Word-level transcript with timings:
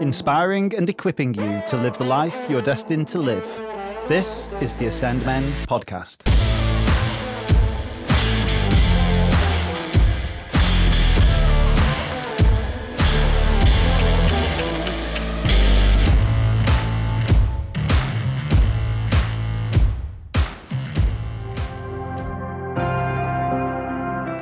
inspiring 0.00 0.74
and 0.74 0.88
equipping 0.88 1.34
you 1.34 1.62
to 1.68 1.76
live 1.76 1.96
the 1.98 2.04
life 2.04 2.48
you're 2.48 2.62
destined 2.62 3.08
to 3.08 3.18
live. 3.18 3.44
This 4.08 4.50
is 4.60 4.74
the 4.76 4.86
Ascend 4.86 5.24
Men 5.24 5.42
podcast. 5.66 6.24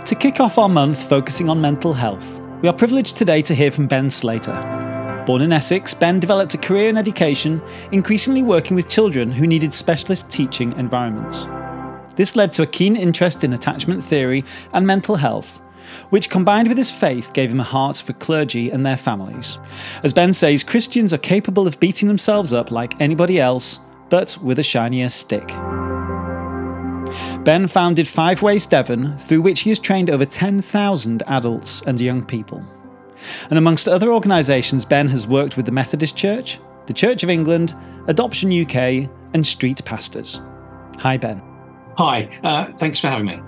To 0.07 0.14
kick 0.16 0.41
off 0.41 0.59
our 0.59 0.69
month 0.69 1.09
focusing 1.09 1.48
on 1.48 1.61
mental 1.61 1.95
health, 1.95 2.41
we 2.61 2.69
are 2.69 2.75
privileged 2.75 3.16
today 3.16 3.41
to 3.43 3.55
hear 3.55 3.71
from 3.71 3.87
Ben 3.87 4.11
Slater. 4.11 4.92
Born 5.26 5.43
in 5.43 5.53
Essex, 5.53 5.94
Ben 5.94 6.18
developed 6.18 6.54
a 6.54 6.58
career 6.58 6.89
in 6.89 6.96
education, 6.96 7.63
increasingly 7.93 8.43
working 8.43 8.75
with 8.75 8.89
children 8.89 9.30
who 9.30 9.46
needed 9.46 9.72
specialist 9.72 10.29
teaching 10.29 10.72
environments. 10.72 11.46
This 12.17 12.35
led 12.35 12.50
to 12.53 12.63
a 12.63 12.67
keen 12.67 12.96
interest 12.96 13.44
in 13.44 13.53
attachment 13.53 14.03
theory 14.03 14.44
and 14.72 14.85
mental 14.85 15.14
health, 15.14 15.63
which 16.11 16.29
combined 16.29 16.66
with 16.66 16.77
his 16.77 16.90
faith 16.90 17.32
gave 17.35 17.53
him 17.53 17.61
a 17.61 17.64
heart 17.64 17.99
for 17.99 18.14
clergy 18.14 18.71
and 18.71 18.85
their 18.85 18.96
families. 18.96 19.61
As 20.03 20.13
Ben 20.13 20.32
says, 20.32 20.64
Christians 20.64 21.13
are 21.13 21.18
capable 21.18 21.68
of 21.68 21.79
beating 21.79 22.08
themselves 22.08 22.52
up 22.52 22.72
like 22.72 23.00
anybody 23.00 23.39
else, 23.39 23.79
but 24.08 24.36
with 24.43 24.58
a 24.58 24.64
shinier 24.64 25.08
stick. 25.08 25.46
Ben 27.44 27.68
founded 27.68 28.07
Fiveways 28.07 28.66
Devon, 28.68 29.16
through 29.18 29.43
which 29.43 29.61
he 29.61 29.71
has 29.71 29.79
trained 29.79 30.11
over 30.11 30.27
10,000 30.27 31.22
adults 31.29 31.80
and 31.86 32.00
young 32.00 32.25
people. 32.25 32.66
And 33.50 33.58
amongst 33.58 33.89
other 33.89 34.12
organisations, 34.12 34.84
Ben 34.84 35.08
has 35.08 35.27
worked 35.27 35.56
with 35.56 35.67
the 35.67 35.72
Methodist 35.72 36.16
Church, 36.16 36.58
the 36.86 36.92
Church 36.92 37.22
of 37.22 37.30
England, 37.30 37.74
Adoption 38.08 38.52
UK, 38.52 39.08
and 39.34 39.47
Street 39.47 39.84
Pastors. 39.84 40.41
Hi, 40.98 41.16
Ben. 41.16 41.42
Hi, 41.97 42.28
uh, 42.42 42.66
thanks 42.77 43.00
for 43.00 43.08
having 43.08 43.27
me. 43.27 43.41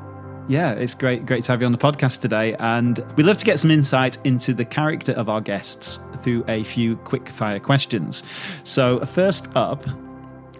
Yeah, 0.46 0.72
it's 0.72 0.94
great, 0.94 1.24
great 1.24 1.42
to 1.44 1.52
have 1.52 1.62
you 1.62 1.66
on 1.66 1.72
the 1.72 1.78
podcast 1.78 2.20
today, 2.20 2.54
and 2.56 3.00
we'd 3.16 3.24
love 3.24 3.38
to 3.38 3.44
get 3.46 3.58
some 3.58 3.70
insight 3.70 4.18
into 4.24 4.52
the 4.52 4.64
character 4.64 5.12
of 5.12 5.30
our 5.30 5.40
guests 5.40 6.00
through 6.18 6.44
a 6.48 6.62
few 6.64 6.96
quick 6.96 7.28
fire 7.28 7.58
questions. 7.58 8.22
So, 8.62 9.00
first 9.00 9.48
up, 9.56 9.82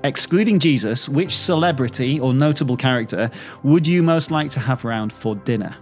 excluding 0.03 0.59
Jesus, 0.59 1.07
which 1.07 1.37
celebrity 1.37 2.19
or 2.19 2.33
notable 2.33 2.79
character 2.79 3.31
would 3.63 3.87
you 3.87 4.03
most 4.03 4.31
like 4.31 4.51
to 4.53 4.61
have 4.61 4.87
around 4.87 5.13
for 5.13 5.37
dinner? 5.37 5.77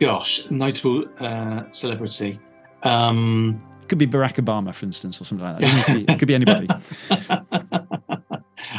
Gosh, 0.00 0.50
notable 0.50 1.04
uh, 1.18 1.64
celebrity. 1.70 2.38
Um, 2.82 3.62
it 3.82 3.88
could 3.88 3.98
be 3.98 4.06
Barack 4.06 4.34
Obama, 4.34 4.74
for 4.74 4.84
instance, 4.84 5.20
or 5.20 5.24
something 5.24 5.46
like 5.46 5.60
that. 5.60 5.88
It, 5.88 6.06
be, 6.06 6.12
it 6.12 6.18
could 6.18 6.28
be 6.28 6.34
anybody. 6.34 6.68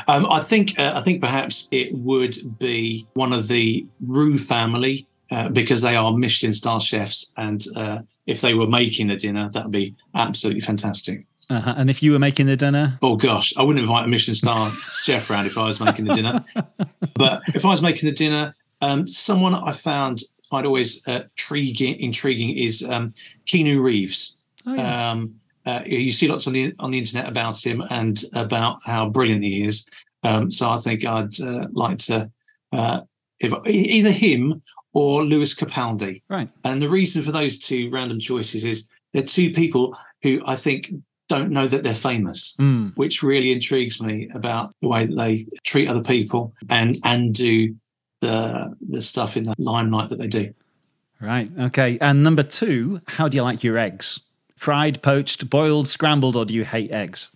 um, 0.07 0.25
I 0.29 0.39
think 0.39 0.77
uh, 0.79 0.93
I 0.95 1.01
think 1.01 1.21
perhaps 1.21 1.67
it 1.71 1.95
would 1.97 2.35
be 2.59 3.07
one 3.13 3.33
of 3.33 3.47
the 3.47 3.87
Roux 4.03 4.37
family 4.37 5.07
uh, 5.31 5.49
because 5.49 5.81
they 5.81 5.95
are 5.95 6.11
Michelin 6.13 6.53
star 6.53 6.79
chefs, 6.79 7.31
and 7.37 7.63
uh, 7.75 7.99
if 8.25 8.41
they 8.41 8.53
were 8.53 8.67
making 8.67 9.07
the 9.07 9.15
dinner, 9.15 9.49
that 9.53 9.63
would 9.63 9.71
be 9.71 9.95
absolutely 10.13 10.61
fantastic. 10.61 11.25
Uh-huh. 11.49 11.73
And 11.77 11.89
if 11.89 12.03
you 12.03 12.11
were 12.11 12.19
making 12.19 12.45
the 12.45 12.57
dinner? 12.57 12.99
Oh 13.01 13.15
gosh, 13.15 13.55
I 13.57 13.63
wouldn't 13.63 13.81
invite 13.81 14.05
a 14.05 14.07
Michelin 14.07 14.35
star 14.35 14.73
chef 14.89 15.29
around 15.29 15.45
if 15.45 15.57
I 15.57 15.65
was 15.65 15.79
making 15.79 16.05
the 16.05 16.13
dinner. 16.13 16.41
But 17.15 17.41
if 17.47 17.65
I 17.65 17.69
was 17.69 17.81
making 17.81 18.09
the 18.09 18.15
dinner, 18.15 18.53
um, 18.81 19.07
someone 19.07 19.53
I 19.55 19.71
found 19.71 20.21
find 20.49 20.65
always 20.65 21.05
uh, 21.07 21.23
intriguing, 21.37 21.99
intriguing 21.99 22.57
is 22.57 22.87
um, 22.89 23.13
Keanu 23.45 23.83
Reeves. 23.83 24.37
Oh, 24.65 24.73
yeah. 24.73 25.11
um, 25.11 25.35
uh, 25.65 25.81
you 25.85 26.11
see 26.11 26.27
lots 26.27 26.47
on 26.47 26.53
the 26.53 26.73
on 26.79 26.91
the 26.91 26.97
internet 26.97 27.27
about 27.27 27.65
him 27.65 27.83
and 27.91 28.21
about 28.33 28.77
how 28.85 29.09
brilliant 29.09 29.43
he 29.43 29.65
is. 29.65 29.89
Um, 30.23 30.49
so 30.49 30.69
I 30.69 30.77
think 30.77 31.05
I'd 31.05 31.39
uh, 31.41 31.67
like 31.71 31.97
to 31.99 32.31
uh, 32.71 33.01
if 33.39 33.53
either 33.67 34.11
him 34.11 34.61
or 34.93 35.23
Lewis 35.23 35.53
Capaldi. 35.53 36.21
Right. 36.29 36.49
And 36.63 36.81
the 36.81 36.89
reason 36.89 37.21
for 37.21 37.31
those 37.31 37.59
two 37.59 37.89
random 37.91 38.19
choices 38.19 38.65
is 38.65 38.89
they're 39.13 39.23
two 39.23 39.51
people 39.51 39.95
who 40.23 40.41
I 40.47 40.55
think 40.55 40.91
don't 41.29 41.51
know 41.51 41.67
that 41.67 41.83
they're 41.83 41.93
famous, 41.93 42.55
mm. 42.59 42.93
which 42.95 43.21
really 43.21 43.51
intrigues 43.51 44.01
me 44.01 44.29
about 44.33 44.71
the 44.81 44.87
way 44.87 45.05
that 45.05 45.15
they 45.15 45.45
treat 45.65 45.89
other 45.89 46.03
people 46.03 46.53
and 46.69 46.95
and 47.03 47.33
do 47.33 47.75
the 48.21 48.75
the 48.89 49.01
stuff 49.01 49.37
in 49.37 49.43
the 49.43 49.55
limelight 49.57 50.09
that 50.09 50.17
they 50.17 50.27
do. 50.27 50.53
Right. 51.19 51.49
Okay. 51.59 51.97
And 51.99 52.23
number 52.23 52.43
two, 52.43 53.01
how 53.07 53.27
do 53.27 53.37
you 53.37 53.43
like 53.43 53.63
your 53.63 53.77
eggs? 53.77 54.19
Fried, 54.55 55.01
poached, 55.01 55.49
boiled, 55.49 55.87
scrambled, 55.87 56.35
or 56.35 56.45
do 56.45 56.53
you 56.53 56.63
hate 56.63 56.91
eggs? 56.91 57.29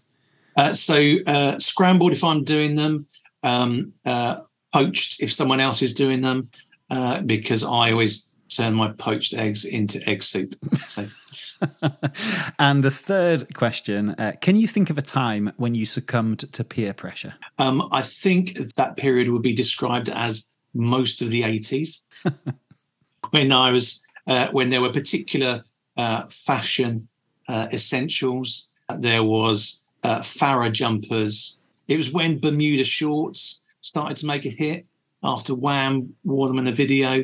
Uh, 0.58 0.74
so 0.74 1.16
uh, 1.28 1.58
scrambled 1.60 2.12
if 2.12 2.24
I'm 2.24 2.44
doing 2.44 2.76
them, 2.76 3.06
um, 3.44 3.90
uh, 4.06 4.38
poached 4.74 5.22
if 5.22 5.32
someone 5.32 5.60
else 5.60 5.82
is 5.82 5.94
doing 5.94 6.22
them, 6.22 6.50
uh, 6.90 7.22
because 7.22 7.64
I 7.64 7.92
always 7.92 8.28
turn 8.50 8.76
my 8.76 8.92
poached 8.92 9.34
eggs 9.34 9.66
into 9.66 10.00
egg 10.08 10.24
soup. 10.24 10.54
So. 10.88 11.08
and 12.60 12.84
the 12.84 12.92
third 12.92 13.54
question 13.56 14.10
uh, 14.12 14.34
Can 14.42 14.56
you 14.56 14.68
think 14.68 14.90
of 14.90 14.98
a 14.98 15.02
time 15.02 15.54
when 15.58 15.74
you 15.76 15.86
succumbed 15.86 16.40
to 16.52 16.64
peer 16.64 16.94
pressure? 16.94 17.34
Um, 17.60 17.88
I 17.92 18.02
think 18.02 18.58
that 18.76 18.98
period 18.98 19.30
would 19.30 19.42
be 19.42 19.54
described 19.54 20.10
as 20.10 20.50
most 20.74 21.22
of 21.22 21.30
the 21.30 21.42
80s 21.42 22.06
when 23.32 23.52
I 23.52 23.72
was, 23.72 24.02
uh, 24.28 24.48
when 24.52 24.70
there 24.70 24.82
were 24.82 24.92
particular 24.92 25.64
uh, 25.98 26.24
fashion 26.28 27.08
uh, 27.48 27.68
essentials. 27.74 28.70
There 29.00 29.24
was 29.24 29.84
uh, 30.04 30.20
Farah 30.20 30.72
jumpers. 30.72 31.58
It 31.88 31.98
was 31.98 32.14
when 32.14 32.40
Bermuda 32.40 32.84
shorts 32.84 33.64
started 33.82 34.18
to 34.18 34.28
make 34.28 34.46
a 34.46 34.50
hit 34.50 34.86
after 35.24 35.54
Wham 35.56 36.14
wore 36.24 36.48
them 36.48 36.60
in 36.60 36.68
a 36.68 36.72
video 36.72 37.24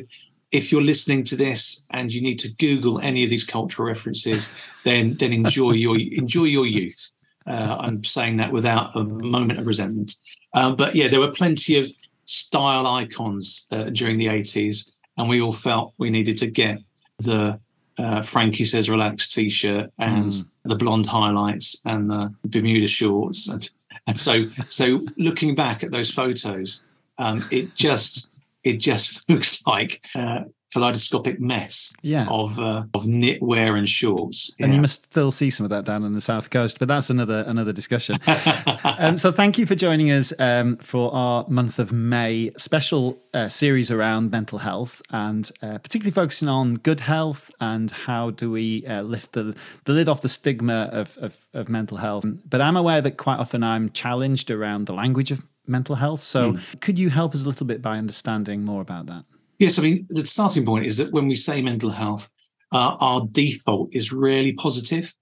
if 0.50 0.72
you're 0.72 0.82
listening 0.82 1.24
to 1.24 1.36
this 1.36 1.82
and 1.90 2.12
you 2.12 2.22
need 2.22 2.38
to 2.38 2.54
Google 2.54 3.00
any 3.00 3.24
of 3.24 3.30
these 3.30 3.44
cultural 3.44 3.86
references, 3.86 4.66
then 4.84 5.14
then 5.14 5.32
enjoy 5.32 5.72
your 5.72 5.98
enjoy 5.98 6.44
your 6.44 6.66
youth. 6.66 7.12
Uh, 7.46 7.76
I'm 7.80 8.04
saying 8.04 8.36
that 8.38 8.52
without 8.52 8.94
a 8.96 9.04
moment 9.04 9.58
of 9.58 9.66
resentment. 9.66 10.16
Um, 10.54 10.76
but 10.76 10.94
yeah, 10.94 11.08
there 11.08 11.20
were 11.20 11.32
plenty 11.32 11.78
of 11.78 11.86
style 12.28 12.86
icons 12.86 13.66
uh, 13.70 13.84
during 13.84 14.18
the 14.18 14.26
80s, 14.26 14.92
and 15.16 15.28
we 15.28 15.40
all 15.40 15.52
felt 15.52 15.94
we 15.98 16.10
needed 16.10 16.38
to 16.38 16.46
get 16.46 16.78
the 17.18 17.60
uh, 17.98 18.22
Frankie 18.22 18.64
says 18.64 18.88
relax 18.88 19.28
t-shirt 19.28 19.90
and 19.98 20.30
mm. 20.30 20.48
the 20.62 20.76
blonde 20.76 21.06
highlights 21.06 21.82
and 21.84 22.08
the 22.08 22.32
Bermuda 22.44 22.86
shorts. 22.86 23.48
And, 23.48 23.68
and 24.06 24.20
so, 24.20 24.48
so 24.68 25.04
looking 25.16 25.56
back 25.56 25.82
at 25.82 25.90
those 25.90 26.10
photos, 26.10 26.84
um, 27.18 27.44
it 27.50 27.74
just 27.74 28.30
it 28.62 28.78
just 28.78 29.28
looks 29.30 29.66
like 29.66 30.04
uh, 30.14 30.44
kaleidoscopic 30.72 31.40
mess 31.40 31.94
yeah. 32.02 32.26
of 32.28 32.58
uh, 32.58 32.84
of 32.94 33.04
knitwear 33.04 33.76
and 33.76 33.88
shorts. 33.88 34.54
Yeah. 34.58 34.66
And 34.66 34.74
you 34.74 34.80
must 34.80 35.04
still 35.04 35.30
see 35.30 35.50
some 35.50 35.64
of 35.64 35.70
that 35.70 35.84
down 35.84 36.04
on 36.04 36.12
the 36.12 36.20
south 36.20 36.50
coast, 36.50 36.78
but 36.78 36.88
that's 36.88 37.10
another 37.10 37.44
another 37.46 37.72
discussion. 37.72 38.16
um, 38.98 39.16
so 39.16 39.32
thank 39.32 39.58
you 39.58 39.66
for 39.66 39.74
joining 39.74 40.10
us 40.10 40.32
um, 40.38 40.76
for 40.76 41.14
our 41.14 41.46
month 41.48 41.78
of 41.78 41.92
May 41.92 42.50
special 42.56 43.18
uh, 43.34 43.48
series 43.48 43.90
around 43.90 44.30
mental 44.30 44.58
health, 44.58 45.00
and 45.10 45.50
uh, 45.62 45.78
particularly 45.78 46.12
focusing 46.12 46.48
on 46.48 46.74
good 46.74 47.00
health 47.00 47.50
and 47.60 47.90
how 47.90 48.30
do 48.30 48.50
we 48.50 48.86
uh, 48.86 49.02
lift 49.02 49.32
the 49.32 49.56
the 49.84 49.92
lid 49.92 50.08
off 50.08 50.20
the 50.20 50.28
stigma 50.28 50.90
of, 50.92 51.16
of 51.18 51.46
of 51.54 51.68
mental 51.68 51.96
health. 51.96 52.24
But 52.48 52.60
I'm 52.60 52.76
aware 52.76 53.00
that 53.00 53.16
quite 53.16 53.38
often 53.38 53.62
I'm 53.62 53.90
challenged 53.90 54.50
around 54.50 54.86
the 54.86 54.94
language 54.94 55.30
of 55.30 55.42
mental 55.66 55.96
health. 55.96 56.22
So, 56.22 56.52
mm. 56.54 56.80
could 56.80 56.98
you 56.98 57.10
help 57.10 57.34
us 57.34 57.44
a 57.44 57.46
little 57.46 57.66
bit 57.66 57.82
by 57.82 57.98
understanding 57.98 58.64
more 58.64 58.80
about 58.80 59.06
that? 59.06 59.24
Yes, 59.58 59.78
I 59.78 59.82
mean, 59.82 60.06
the 60.08 60.24
starting 60.26 60.64
point 60.64 60.86
is 60.86 60.96
that 60.98 61.12
when 61.12 61.26
we 61.26 61.34
say 61.34 61.62
mental 61.62 61.90
health, 61.90 62.30
uh, 62.72 62.96
our 63.00 63.26
default 63.32 63.88
is 63.92 64.12
really 64.12 64.52
positive. 64.52 65.12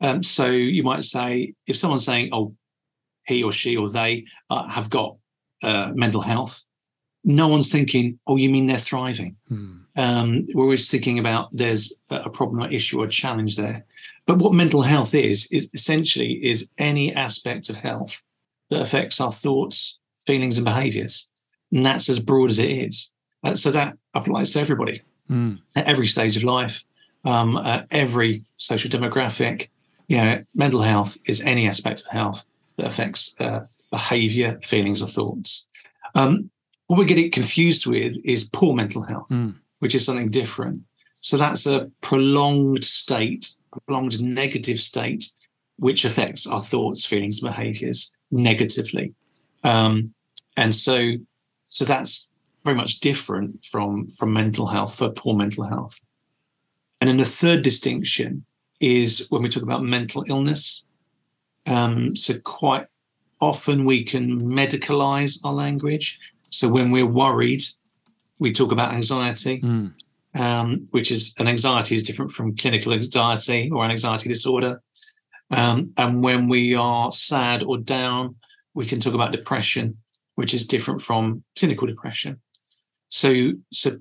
Um, 0.00 0.22
so, 0.22 0.46
you 0.46 0.82
might 0.82 1.04
say, 1.04 1.54
if 1.66 1.76
someone's 1.76 2.04
saying, 2.04 2.30
oh, 2.32 2.54
he 3.26 3.42
or 3.42 3.52
she 3.52 3.76
or 3.76 3.88
they 3.90 4.24
uh, 4.50 4.68
have 4.68 4.90
got 4.90 5.16
uh, 5.62 5.92
mental 5.94 6.20
health, 6.20 6.66
no 7.24 7.48
one's 7.48 7.72
thinking, 7.72 8.18
oh, 8.26 8.36
you 8.36 8.48
mean 8.50 8.66
they're 8.66 8.76
thriving. 8.76 9.36
Hmm. 9.48 9.78
Um, 9.96 10.46
we're 10.54 10.64
always 10.64 10.90
thinking 10.90 11.18
about 11.18 11.48
there's 11.52 11.96
a 12.10 12.30
problem 12.30 12.62
or 12.62 12.68
issue 12.70 13.00
or 13.00 13.06
challenge 13.08 13.56
there. 13.56 13.84
But 14.26 14.38
what 14.38 14.52
mental 14.52 14.82
health 14.82 15.14
is, 15.14 15.48
is 15.50 15.70
essentially 15.72 16.34
is 16.44 16.70
any 16.78 17.14
aspect 17.14 17.70
of 17.70 17.76
health 17.76 18.22
that 18.70 18.82
affects 18.82 19.20
our 19.20 19.32
thoughts, 19.32 19.98
feelings, 20.26 20.58
and 20.58 20.64
behaviors. 20.64 21.30
And 21.72 21.84
that's 21.84 22.08
as 22.08 22.20
broad 22.20 22.50
as 22.50 22.58
it 22.58 22.70
is. 22.70 23.10
Uh, 23.46 23.54
so 23.54 23.70
that 23.70 23.96
applies 24.14 24.52
to 24.52 24.60
everybody 24.60 25.02
mm. 25.30 25.58
at 25.74 25.88
every 25.88 26.06
stage 26.06 26.36
of 26.36 26.44
life, 26.44 26.82
um, 27.24 27.58
every 27.90 28.42
social 28.56 28.90
demographic. 28.90 29.68
You 30.08 30.18
know, 30.18 30.42
mental 30.54 30.82
health 30.82 31.18
is 31.26 31.40
any 31.40 31.66
aspect 31.66 32.02
of 32.02 32.08
health 32.08 32.46
that 32.76 32.86
affects 32.86 33.34
uh, 33.40 33.66
behavior, 33.90 34.58
feelings, 34.62 35.02
or 35.02 35.06
thoughts. 35.08 35.66
Um, 36.14 36.50
what 36.86 36.98
we 36.98 37.04
get 37.04 37.18
it 37.18 37.32
confused 37.32 37.86
with 37.86 38.16
is 38.24 38.48
poor 38.52 38.74
mental 38.74 39.02
health, 39.02 39.30
mm. 39.30 39.54
which 39.80 39.94
is 39.94 40.04
something 40.06 40.30
different. 40.30 40.82
So 41.20 41.36
that's 41.36 41.66
a 41.66 41.90
prolonged 42.02 42.84
state 42.84 43.56
prolonged 43.84 44.22
negative 44.22 44.78
state, 44.80 45.24
which 45.78 46.04
affects 46.04 46.46
our 46.46 46.60
thoughts, 46.60 47.04
feelings, 47.04 47.40
behaviors 47.40 48.12
negatively. 48.30 49.14
Um, 49.64 50.14
and 50.56 50.74
so, 50.74 51.12
so 51.68 51.84
that's 51.84 52.28
very 52.66 52.76
much 52.76 53.00
different 53.00 53.64
from, 53.64 54.06
from 54.08 54.32
mental 54.32 54.66
health, 54.66 54.96
for 54.98 55.10
poor 55.10 55.34
mental 55.34 55.64
health. 55.64 56.00
And 57.00 57.08
then 57.08 57.16
the 57.16 57.24
third 57.24 57.62
distinction 57.62 58.44
is 58.80 59.26
when 59.30 59.42
we 59.42 59.48
talk 59.48 59.62
about 59.62 59.82
mental 59.82 60.24
illness. 60.28 60.84
Um, 61.66 62.14
so 62.14 62.34
quite 62.44 62.86
often 63.40 63.84
we 63.84 64.04
can 64.04 64.42
medicalize 64.42 65.40
our 65.44 65.52
language. 65.52 66.18
So 66.50 66.68
when 66.68 66.90
we're 66.90 67.06
worried, 67.24 67.62
we 68.38 68.52
talk 68.52 68.72
about 68.72 68.92
anxiety, 68.92 69.60
mm. 69.60 69.92
um, 70.38 70.76
which 70.90 71.10
is 71.10 71.34
an 71.38 71.48
anxiety 71.48 71.94
is 71.94 72.02
different 72.02 72.30
from 72.30 72.56
clinical 72.56 72.92
anxiety 72.92 73.70
or 73.72 73.84
an 73.84 73.90
anxiety 73.90 74.28
disorder. 74.28 74.82
Um, 75.50 75.92
and 75.96 76.24
when 76.24 76.48
we 76.48 76.74
are 76.74 77.10
sad 77.12 77.62
or 77.62 77.78
down, 77.78 78.36
we 78.74 78.84
can 78.84 79.00
talk 79.00 79.14
about 79.14 79.32
depression, 79.32 79.96
which 80.34 80.52
is 80.54 80.66
different 80.66 81.00
from 81.00 81.42
clinical 81.58 81.86
depression. 81.86 82.40
So, 83.08 83.52
so, 83.72 83.96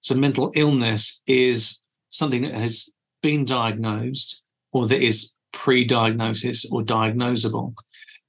so 0.00 0.14
mental 0.14 0.52
illness 0.54 1.22
is 1.26 1.82
something 2.10 2.42
that 2.42 2.54
has 2.54 2.90
been 3.22 3.44
diagnosed 3.44 4.44
or 4.72 4.86
that 4.86 5.00
is 5.00 5.34
pre-diagnosis 5.52 6.70
or 6.70 6.82
diagnosable, 6.82 7.74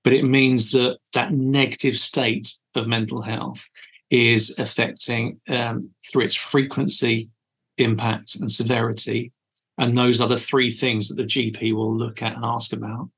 but 0.03 0.13
it 0.13 0.23
means 0.23 0.71
that 0.71 1.00
that 1.13 1.31
negative 1.33 1.97
state 1.97 2.53
of 2.75 2.88
mental 2.88 3.21
health 3.21 3.67
is 4.09 4.57
affecting 4.59 5.39
um, 5.50 5.81
through 6.07 6.23
its 6.23 6.35
frequency, 6.35 7.29
impact, 7.77 8.35
and 8.35 8.51
severity. 8.51 9.31
And 9.77 9.97
those 9.97 10.21
are 10.21 10.27
the 10.27 10.38
three 10.38 10.69
things 10.69 11.09
that 11.09 11.15
the 11.15 11.27
GP 11.27 11.73
will 11.73 11.94
look 11.94 12.21
at 12.21 12.35
and 12.35 12.45
ask 12.45 12.71
about 12.71 13.09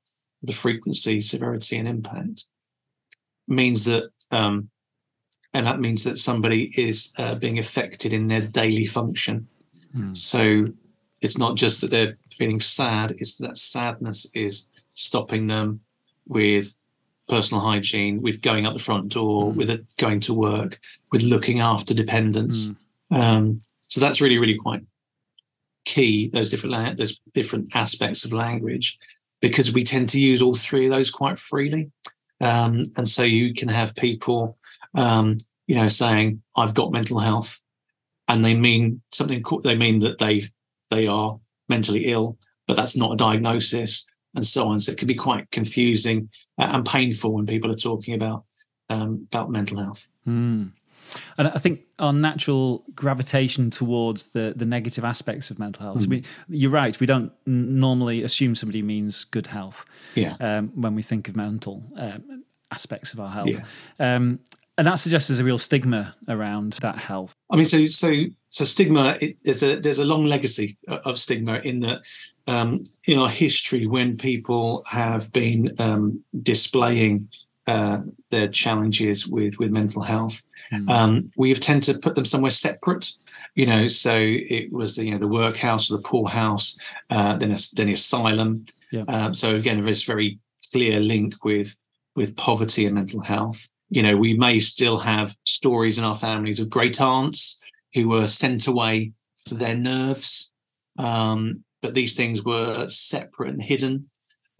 the 0.42 0.52
frequency, 0.52 1.20
severity, 1.20 1.76
and 1.76 1.86
impact. 1.86 2.48
Means 3.46 3.84
that, 3.84 4.10
um, 4.30 4.70
and 5.58 5.66
that 5.66 5.80
means 5.80 6.04
that 6.04 6.18
somebody 6.18 6.70
is 6.76 7.12
uh, 7.18 7.34
being 7.34 7.58
affected 7.58 8.12
in 8.12 8.28
their 8.28 8.42
daily 8.42 8.86
function. 8.86 9.48
Mm. 9.96 10.16
So 10.16 10.72
it's 11.20 11.36
not 11.36 11.56
just 11.56 11.80
that 11.80 11.90
they're 11.90 12.16
feeling 12.32 12.60
sad, 12.60 13.10
it's 13.18 13.36
that 13.38 13.58
sadness 13.58 14.30
is 14.34 14.70
stopping 14.94 15.48
them 15.48 15.80
with 16.28 16.74
personal 17.28 17.64
hygiene, 17.64 18.22
with 18.22 18.40
going 18.40 18.66
out 18.66 18.74
the 18.74 18.88
front 18.90 19.08
door, 19.08 19.50
mm. 19.50 19.56
with 19.56 19.70
a, 19.70 19.84
going 19.96 20.20
to 20.20 20.32
work, 20.32 20.78
with 21.12 21.24
looking 21.24 21.58
after 21.58 21.92
dependents. 21.92 22.72
Mm. 23.10 23.18
Um, 23.20 23.60
so 23.88 24.00
that's 24.00 24.20
really, 24.20 24.38
really 24.38 24.58
quite 24.58 24.84
key. 25.84 26.30
Those 26.32 26.50
different 26.50 26.72
la- 26.72 26.94
those 26.94 27.18
different 27.34 27.74
aspects 27.74 28.24
of 28.24 28.32
language, 28.32 28.96
because 29.40 29.74
we 29.74 29.82
tend 29.82 30.08
to 30.10 30.20
use 30.20 30.40
all 30.40 30.54
three 30.54 30.84
of 30.86 30.92
those 30.92 31.10
quite 31.10 31.38
freely. 31.38 31.90
Um, 32.40 32.84
and 32.96 33.08
so 33.08 33.24
you 33.24 33.52
can 33.52 33.68
have 33.68 33.96
people, 33.96 34.56
um, 34.94 35.38
you 35.68 35.76
know, 35.76 35.86
saying 35.86 36.42
I've 36.56 36.74
got 36.74 36.92
mental 36.92 37.20
health, 37.20 37.60
and 38.26 38.44
they 38.44 38.56
mean 38.56 39.02
something. 39.12 39.44
They 39.62 39.76
mean 39.76 40.00
that 40.00 40.18
they 40.18 40.42
they 40.90 41.06
are 41.06 41.38
mentally 41.68 42.06
ill, 42.06 42.38
but 42.66 42.76
that's 42.76 42.96
not 42.96 43.12
a 43.12 43.16
diagnosis 43.16 44.06
and 44.34 44.44
so 44.44 44.68
on. 44.68 44.80
So 44.80 44.92
it 44.92 44.98
can 44.98 45.06
be 45.06 45.14
quite 45.14 45.50
confusing 45.50 46.28
uh, 46.58 46.70
and 46.72 46.86
painful 46.86 47.34
when 47.34 47.46
people 47.46 47.70
are 47.70 47.76
talking 47.76 48.14
about 48.14 48.44
um, 48.88 49.28
about 49.30 49.50
mental 49.50 49.78
health. 49.78 50.08
Mm. 50.26 50.72
And 51.38 51.48
I 51.48 51.58
think 51.58 51.80
our 51.98 52.12
natural 52.12 52.84
gravitation 52.94 53.70
towards 53.70 54.30
the 54.32 54.54
the 54.56 54.66
negative 54.66 55.04
aspects 55.04 55.50
of 55.50 55.58
mental 55.58 55.84
health. 55.84 55.98
Mm. 55.98 56.02
So 56.02 56.08
we, 56.08 56.24
you're 56.48 56.70
right. 56.70 56.98
We 56.98 57.06
don't 57.06 57.30
normally 57.46 58.22
assume 58.22 58.54
somebody 58.54 58.82
means 58.82 59.24
good 59.24 59.46
health. 59.46 59.84
Yeah. 60.14 60.34
Um, 60.40 60.68
when 60.74 60.94
we 60.94 61.02
think 61.02 61.28
of 61.28 61.36
mental 61.36 61.82
um, 61.96 62.44
aspects 62.70 63.12
of 63.12 63.20
our 63.20 63.30
health. 63.30 63.66
Yeah. 63.98 64.16
Um, 64.16 64.40
and 64.78 64.86
that 64.86 64.94
suggests 64.94 65.28
there's 65.28 65.40
a 65.40 65.44
real 65.44 65.58
stigma 65.58 66.14
around 66.28 66.74
that 66.74 66.96
health. 66.96 67.34
I 67.50 67.56
mean, 67.56 67.64
so 67.64 67.84
so 67.86 68.12
so 68.48 68.64
stigma. 68.64 69.16
It, 69.20 69.36
there's 69.44 69.62
a 69.64 69.80
there's 69.80 69.98
a 69.98 70.04
long 70.04 70.24
legacy 70.24 70.78
of 70.86 71.18
stigma 71.18 71.60
in 71.64 71.80
that 71.80 72.02
um, 72.46 72.84
in 73.04 73.18
our 73.18 73.28
history 73.28 73.86
when 73.86 74.16
people 74.16 74.84
have 74.90 75.32
been 75.32 75.74
um, 75.80 76.22
displaying 76.42 77.28
uh, 77.66 77.98
their 78.30 78.46
challenges 78.46 79.26
with 79.26 79.58
with 79.58 79.72
mental 79.72 80.00
health, 80.00 80.42
mm. 80.72 80.88
um, 80.88 81.28
we 81.36 81.48
have 81.48 81.60
tended 81.60 81.94
to 81.94 82.00
put 82.00 82.14
them 82.14 82.24
somewhere 82.24 82.52
separate. 82.52 83.10
You 83.56 83.66
know, 83.66 83.88
so 83.88 84.14
it 84.16 84.72
was 84.72 84.94
the 84.94 85.06
you 85.06 85.10
know 85.10 85.18
the 85.18 85.26
workhouse 85.26 85.90
or 85.90 85.96
the 85.96 86.02
poorhouse, 86.04 86.78
uh, 87.10 87.36
then 87.36 87.50
a, 87.50 87.58
then 87.74 87.88
the 87.88 87.94
asylum. 87.94 88.64
Yeah. 88.92 89.02
Um, 89.08 89.34
so 89.34 89.56
again, 89.56 89.80
there's 89.80 90.04
very 90.04 90.38
clear 90.72 91.00
link 91.00 91.44
with 91.44 91.76
with 92.14 92.36
poverty 92.36 92.86
and 92.86 92.94
mental 92.94 93.20
health. 93.20 93.68
You 93.90 94.02
know, 94.02 94.16
we 94.16 94.34
may 94.34 94.58
still 94.58 94.98
have 94.98 95.34
stories 95.44 95.98
in 95.98 96.04
our 96.04 96.14
families 96.14 96.60
of 96.60 96.70
great 96.70 97.00
aunts 97.00 97.60
who 97.94 98.08
were 98.08 98.26
sent 98.26 98.66
away 98.66 99.12
for 99.48 99.54
their 99.54 99.76
nerves. 99.76 100.52
Um, 100.98 101.64
but 101.80 101.94
these 101.94 102.16
things 102.16 102.44
were 102.44 102.88
separate 102.88 103.50
and 103.50 103.62
hidden. 103.62 104.10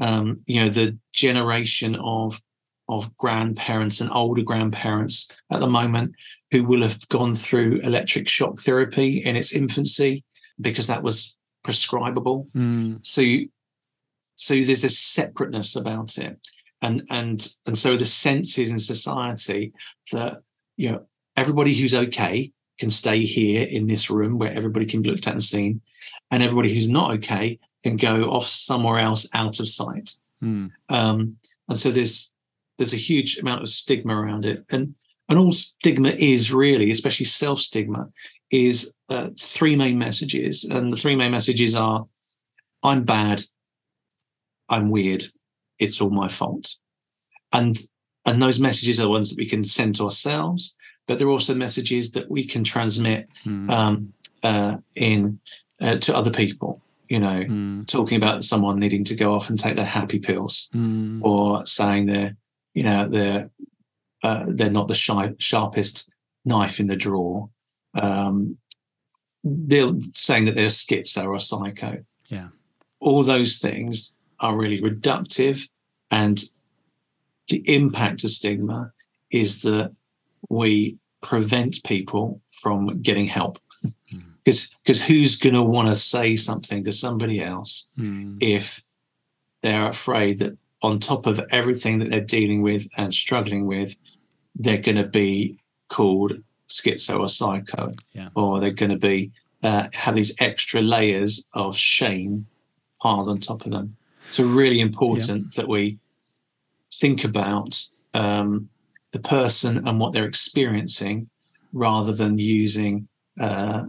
Um, 0.00 0.36
you 0.46 0.62
know, 0.62 0.70
the 0.70 0.96
generation 1.12 1.96
of 1.96 2.40
of 2.88 3.14
grandparents 3.16 4.00
and 4.00 4.10
older 4.10 4.42
grandparents 4.42 5.38
at 5.52 5.60
the 5.60 5.68
moment 5.68 6.14
who 6.50 6.64
will 6.64 6.80
have 6.80 7.06
gone 7.08 7.34
through 7.34 7.78
electric 7.84 8.28
shock 8.28 8.58
therapy 8.58 9.18
in 9.18 9.36
its 9.36 9.52
infancy 9.54 10.24
because 10.60 10.86
that 10.86 11.02
was 11.02 11.36
prescribable. 11.62 12.48
Mm. 12.56 13.04
So, 13.04 13.22
so 14.36 14.54
there's 14.54 14.84
a 14.84 14.88
separateness 14.88 15.76
about 15.76 16.16
it 16.16 16.38
and 16.82 17.02
and 17.10 17.48
and 17.66 17.76
so 17.76 17.96
the 17.96 18.04
sense 18.04 18.58
is 18.58 18.70
in 18.70 18.78
society 18.78 19.72
that 20.12 20.42
you 20.76 20.90
know 20.90 21.06
everybody 21.36 21.74
who's 21.74 21.94
okay 21.94 22.52
can 22.78 22.90
stay 22.90 23.20
here 23.20 23.66
in 23.70 23.86
this 23.86 24.08
room 24.08 24.38
where 24.38 24.52
everybody 24.52 24.86
can 24.86 25.02
be 25.02 25.10
looked 25.10 25.26
at 25.26 25.32
and 25.32 25.42
seen, 25.42 25.80
and 26.30 26.42
everybody 26.42 26.72
who's 26.72 26.88
not 26.88 27.12
okay 27.12 27.58
can 27.82 27.96
go 27.96 28.30
off 28.30 28.44
somewhere 28.44 28.98
else 28.98 29.28
out 29.34 29.60
of 29.60 29.68
sight. 29.68 30.10
Mm. 30.42 30.70
Um, 30.88 31.36
and 31.68 31.76
so 31.76 31.90
there's 31.90 32.32
there's 32.78 32.94
a 32.94 32.96
huge 32.96 33.38
amount 33.38 33.62
of 33.62 33.68
stigma 33.68 34.14
around 34.14 34.46
it, 34.46 34.64
and 34.70 34.94
and 35.28 35.38
all 35.38 35.52
stigma 35.52 36.10
is 36.18 36.52
really, 36.52 36.90
especially 36.90 37.26
self 37.26 37.58
stigma, 37.58 38.08
is 38.50 38.94
uh, 39.08 39.30
three 39.38 39.76
main 39.76 39.98
messages, 39.98 40.64
and 40.64 40.92
the 40.92 40.96
three 40.96 41.16
main 41.16 41.32
messages 41.32 41.74
are: 41.74 42.06
I'm 42.82 43.04
bad, 43.04 43.42
I'm 44.68 44.90
weird, 44.90 45.24
it's 45.78 46.00
all 46.00 46.10
my 46.10 46.28
fault. 46.28 46.76
And 47.52 47.76
and 48.26 48.42
those 48.42 48.60
messages 48.60 49.00
are 49.00 49.08
ones 49.08 49.30
that 49.30 49.38
we 49.38 49.46
can 49.46 49.64
send 49.64 49.94
to 49.94 50.04
ourselves, 50.04 50.76
but 51.06 51.18
they're 51.18 51.28
also 51.28 51.54
messages 51.54 52.12
that 52.12 52.30
we 52.30 52.44
can 52.44 52.62
transmit 52.62 53.26
mm. 53.46 53.70
um, 53.70 54.12
uh, 54.42 54.76
in 54.94 55.40
uh, 55.80 55.96
to 55.96 56.14
other 56.14 56.30
people. 56.30 56.82
You 57.08 57.20
know, 57.20 57.40
mm. 57.40 57.86
talking 57.86 58.18
about 58.18 58.44
someone 58.44 58.78
needing 58.78 59.04
to 59.04 59.16
go 59.16 59.34
off 59.34 59.48
and 59.48 59.58
take 59.58 59.76
their 59.76 59.86
happy 59.86 60.18
pills, 60.18 60.68
mm. 60.74 61.22
or 61.22 61.64
saying 61.64 62.04
they're, 62.06 62.36
you 62.74 62.82
know, 62.82 63.08
they're 63.08 63.50
uh, 64.22 64.44
they're 64.46 64.70
not 64.70 64.88
the 64.88 64.94
shy, 64.94 65.32
sharpest 65.38 66.10
knife 66.44 66.80
in 66.80 66.88
the 66.88 66.96
drawer. 66.96 67.48
Um, 67.94 68.50
they're 69.42 69.88
saying 69.98 70.44
that 70.44 70.54
they're 70.54 70.66
schizo 70.66 71.24
or 71.24 71.34
a 71.34 71.40
psycho. 71.40 72.04
Yeah, 72.26 72.48
all 73.00 73.22
those 73.22 73.56
things 73.58 74.17
are 74.40 74.56
really 74.56 74.80
reductive. 74.80 75.68
And 76.10 76.38
the 77.48 77.62
impact 77.66 78.24
of 78.24 78.30
stigma 78.30 78.92
is 79.30 79.62
that 79.62 79.92
we 80.48 80.98
prevent 81.22 81.82
people 81.84 82.40
from 82.48 83.02
getting 83.02 83.26
help. 83.26 83.58
Because 84.44 84.60
mm. 84.62 84.76
because 84.82 85.04
who's 85.04 85.36
going 85.36 85.54
to 85.54 85.62
want 85.62 85.88
to 85.88 85.96
say 85.96 86.36
something 86.36 86.82
to 86.84 86.92
somebody 86.92 87.42
else 87.42 87.88
mm. 87.98 88.38
if 88.40 88.82
they're 89.62 89.88
afraid 89.88 90.38
that 90.38 90.56
on 90.82 90.98
top 90.98 91.26
of 91.26 91.40
everything 91.50 91.98
that 91.98 92.08
they're 92.08 92.20
dealing 92.20 92.62
with 92.62 92.88
and 92.96 93.12
struggling 93.12 93.66
with, 93.66 93.96
they're 94.54 94.80
going 94.80 94.96
to 94.96 95.06
be 95.06 95.58
called 95.88 96.32
schizo 96.68 97.18
or 97.20 97.28
psycho, 97.28 97.92
yeah. 98.12 98.28
or 98.34 98.60
they're 98.60 98.70
going 98.70 98.90
to 98.90 98.98
be 98.98 99.30
uh, 99.62 99.88
have 99.92 100.14
these 100.14 100.40
extra 100.40 100.80
layers 100.80 101.46
of 101.54 101.76
shame 101.76 102.46
piled 103.02 103.28
on 103.28 103.38
top 103.38 103.64
of 103.64 103.72
them. 103.72 103.96
So 104.30 104.44
really 104.44 104.80
important 104.80 105.28
yeah. 105.28 105.62
that 105.62 105.68
we 105.68 105.98
think 106.92 107.24
about 107.24 107.82
um, 108.14 108.68
the 109.12 109.20
person 109.20 109.86
and 109.86 109.98
what 110.00 110.12
they're 110.12 110.26
experiencing, 110.26 111.28
rather 111.72 112.12
than 112.12 112.38
using 112.38 113.08
uh, 113.40 113.84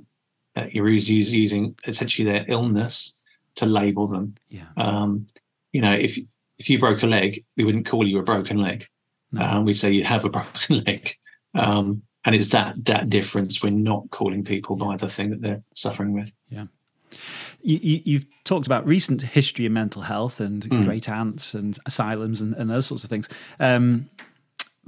uh, 0.56 0.66
using 0.74 1.76
essentially 1.88 2.30
their 2.30 2.46
illness 2.48 3.18
to 3.56 3.66
label 3.66 4.08
them. 4.08 4.36
Yeah. 4.50 4.68
Um, 4.78 5.28
you 5.72 5.82
know, 5.82 5.94
if 5.94 6.18
if 6.58 6.70
you 6.70 6.80
broke 6.80 7.04
a 7.04 7.08
leg, 7.08 7.40
we 7.58 7.64
wouldn't 7.64 7.86
call 7.86 8.06
you 8.06 8.20
a 8.20 8.24
broken 8.24 8.58
leg. 8.58 8.86
No. 9.32 9.42
Um, 9.42 9.66
we'd 9.66 9.76
say 9.76 9.92
you 9.92 10.04
have 10.04 10.26
a 10.26 10.30
broken 10.38 10.84
leg. 10.86 11.12
Um, 11.56 12.04
and 12.26 12.36
it's 12.36 12.50
that 12.50 12.86
that 12.86 13.10
difference. 13.10 13.64
We're 13.64 13.72
not 13.72 14.10
calling 14.10 14.44
people 14.44 14.76
by 14.76 14.98
the 14.98 15.08
thing 15.08 15.30
that 15.32 15.42
they're 15.42 15.64
suffering 15.74 16.14
with. 16.14 16.34
Yeah. 16.50 16.66
You, 17.62 18.02
you've 18.06 18.26
talked 18.44 18.66
about 18.66 18.86
recent 18.88 19.22
history 19.22 19.66
in 19.66 19.74
mental 19.74 20.02
health 20.04 20.40
and 20.40 20.64
Mm. 20.70 20.84
great 20.86 21.10
aunts 21.10 21.54
and 21.54 21.78
asylums 21.86 22.42
and, 22.42 22.54
and 22.56 22.70
those 22.70 22.86
sorts 22.86 23.04
of 23.04 23.10
things. 23.10 23.28
Um, 23.60 24.10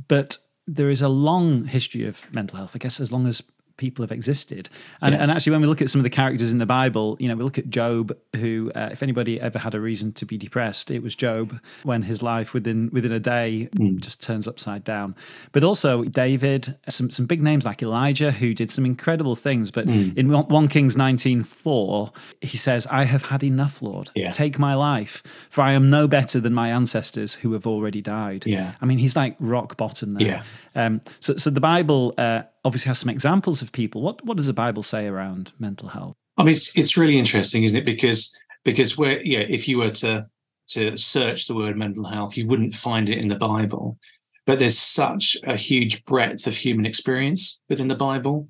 but 0.07 0.37
there 0.67 0.89
is 0.89 1.01
a 1.01 1.09
long 1.09 1.65
history 1.65 2.05
of 2.05 2.23
mental 2.33 2.57
health, 2.57 2.71
I 2.75 2.79
guess, 2.79 2.99
as 2.99 3.11
long 3.11 3.27
as 3.27 3.43
people 3.77 4.03
have 4.03 4.11
existed. 4.11 4.69
And, 5.01 5.13
Yeah. 5.13 5.21
and 5.23 5.31
actually, 5.31 5.51
when 5.51 5.61
we 5.61 5.67
look 5.67 5.81
at 5.81 5.89
some 5.89 5.99
of 5.99 6.03
the 6.03 6.09
characters 6.09 6.51
in 6.51 6.57
the 6.59 6.65
Bible, 6.65 7.17
you 7.19 7.27
know, 7.27 7.35
we 7.35 7.43
look 7.43 7.57
at 7.57 7.69
Job, 7.69 8.15
who, 8.35 8.71
uh, 8.75 8.89
if 8.91 9.01
anybody 9.03 9.39
ever 9.39 9.59
had 9.59 9.73
a 9.75 9.79
reason 9.79 10.11
to 10.13 10.25
be 10.25 10.37
depressed, 10.37 10.91
it 10.91 11.01
was 11.01 11.15
Job 11.15 11.59
when 11.83 12.03
his 12.03 12.21
life 12.21 12.53
within 12.53 12.89
within 12.91 13.11
a 13.11 13.19
day 13.19 13.69
just 13.97 14.21
turns 14.21 14.47
upside 14.47 14.83
down. 14.83 15.15
But 15.51 15.63
also 15.63 16.03
David, 16.03 16.75
some 16.89 17.09
some 17.09 17.25
big 17.25 17.41
names 17.41 17.65
like 17.65 17.81
Elijah, 17.81 18.31
who 18.31 18.53
did 18.53 18.69
some 18.69 18.85
incredible 18.85 19.35
things. 19.35 19.71
But 19.71 19.87
in 19.87 20.29
one 20.31 20.45
one 20.45 20.67
Kings 20.67 20.95
nineteen 20.97 21.43
four, 21.43 22.11
he 22.41 22.57
says, 22.57 22.87
"I 22.87 23.05
have 23.05 23.25
had 23.25 23.43
enough, 23.43 23.81
Lord. 23.81 24.11
Yeah. 24.15 24.31
Take 24.31 24.59
my 24.59 24.73
life, 24.75 25.23
for 25.49 25.61
I 25.61 25.73
am 25.73 25.89
no 25.89 26.07
better 26.07 26.39
than 26.39 26.53
my 26.53 26.69
ancestors 26.69 27.35
who 27.35 27.53
have 27.53 27.65
already 27.67 28.01
died." 28.01 28.43
Yeah. 28.45 28.73
I 28.81 28.85
mean, 28.85 28.97
he's 28.99 29.15
like 29.15 29.35
rock 29.39 29.77
bottom 29.77 30.15
there. 30.15 30.27
Yeah. 30.27 30.41
Um, 30.85 31.01
so, 31.19 31.35
so 31.35 31.49
the 31.49 31.59
Bible 31.61 32.13
uh, 32.17 32.43
obviously 32.63 32.89
has 32.89 32.99
some 32.99 33.09
examples 33.09 33.61
of 33.61 33.71
people. 33.71 34.01
What 34.01 34.23
what 34.25 34.37
does 34.37 34.47
the 34.47 34.53
Bible 34.53 34.83
say 34.83 35.07
around 35.07 35.53
mental 35.59 35.89
health? 35.89 36.15
I 36.37 36.43
mean, 36.43 36.51
it's, 36.51 36.77
it's 36.77 36.97
really 36.97 37.17
interesting, 37.17 37.63
isn't 37.63 37.79
it? 37.79 37.85
Because 37.85 38.37
because 38.63 38.97
where 38.97 39.21
yeah, 39.23 39.39
if 39.39 39.67
you 39.67 39.79
were 39.79 39.91
to 39.91 40.27
to 40.69 40.97
search 40.97 41.47
the 41.47 41.55
word 41.55 41.77
mental 41.77 42.05
health, 42.05 42.37
you 42.37 42.47
wouldn't 42.47 42.73
find 42.73 43.09
it 43.09 43.17
in 43.17 43.27
the 43.27 43.37
Bible. 43.37 43.97
But 44.45 44.59
there's 44.59 44.77
such 44.77 45.37
a 45.43 45.55
huge 45.55 46.03
breadth 46.05 46.47
of 46.47 46.55
human 46.55 46.85
experience 46.85 47.61
within 47.69 47.87
the 47.87 47.95
Bible, 47.95 48.47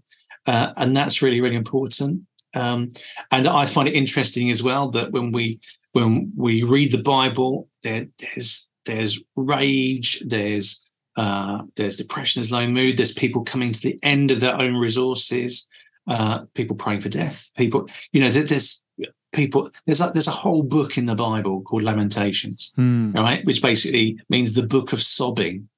uh, 0.48 0.74
and 0.78 0.96
that's 0.96 1.22
really 1.22 1.42
really 1.42 1.56
important. 1.56 2.22
Um, 2.54 2.90
and 3.32 3.48
I 3.48 3.66
find 3.66 3.88
it 3.88 3.94
interesting 3.94 4.50
as 4.50 4.62
well 4.62 4.90
that 4.90 5.12
when 5.12 5.32
we 5.32 5.60
when 5.94 6.32
we 6.36 6.64
read 6.64 6.92
the 6.92 7.04
Bible, 7.04 7.70
there, 7.84 8.06
there's 8.20 8.70
there's 8.86 9.24
rage, 9.36 10.20
there's 10.28 10.91
uh, 11.22 11.62
there's 11.76 11.98
depression, 11.98 12.40
there's 12.40 12.52
low 12.52 12.68
mood, 12.68 12.98
there's 12.98 13.14
people 13.14 13.44
coming 13.44 13.72
to 13.72 13.82
the 13.82 14.00
end 14.02 14.32
of 14.32 14.40
their 14.40 14.60
own 14.60 14.76
resources, 14.76 15.70
uh, 16.08 16.46
people 16.56 16.76
praying 16.76 17.00
for 17.00 17.10
death, 17.10 17.52
people, 17.56 17.86
you 18.12 18.20
know, 18.20 18.30
there's 18.30 18.84
people, 19.32 19.70
there's 19.86 20.00
like, 20.00 20.14
there's 20.14 20.28
a 20.28 20.32
whole 20.32 20.64
book 20.64 20.98
in 20.98 21.06
the 21.06 21.14
Bible 21.14 21.62
called 21.62 21.84
Lamentations, 21.84 22.74
Hmm. 22.76 23.12
right? 23.12 23.46
Which 23.46 23.62
basically 23.62 24.18
means 24.30 24.56
the 24.56 24.66
book 24.66 24.94
of 24.94 25.00
sobbing, 25.00 25.70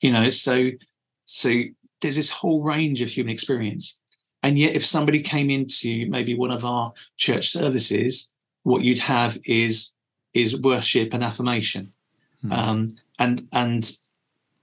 you 0.00 0.12
know, 0.12 0.28
so, 0.28 0.70
so 1.24 1.50
there's 2.00 2.14
this 2.14 2.30
whole 2.30 2.62
range 2.62 3.02
of 3.02 3.08
human 3.08 3.32
experience. 3.32 4.00
And 4.44 4.56
yet 4.56 4.76
if 4.76 4.84
somebody 4.84 5.20
came 5.20 5.50
into 5.50 6.06
maybe 6.10 6.36
one 6.36 6.52
of 6.52 6.64
our 6.64 6.92
church 7.16 7.48
services, 7.48 8.30
what 8.62 8.84
you'd 8.84 9.00
have 9.00 9.36
is, 9.46 9.94
is 10.32 10.60
worship 10.60 11.12
and 11.12 11.24
affirmation. 11.24 11.92
Hmm. 12.42 12.52
Um, 12.52 12.88
and, 13.18 13.48
and, 13.52 13.90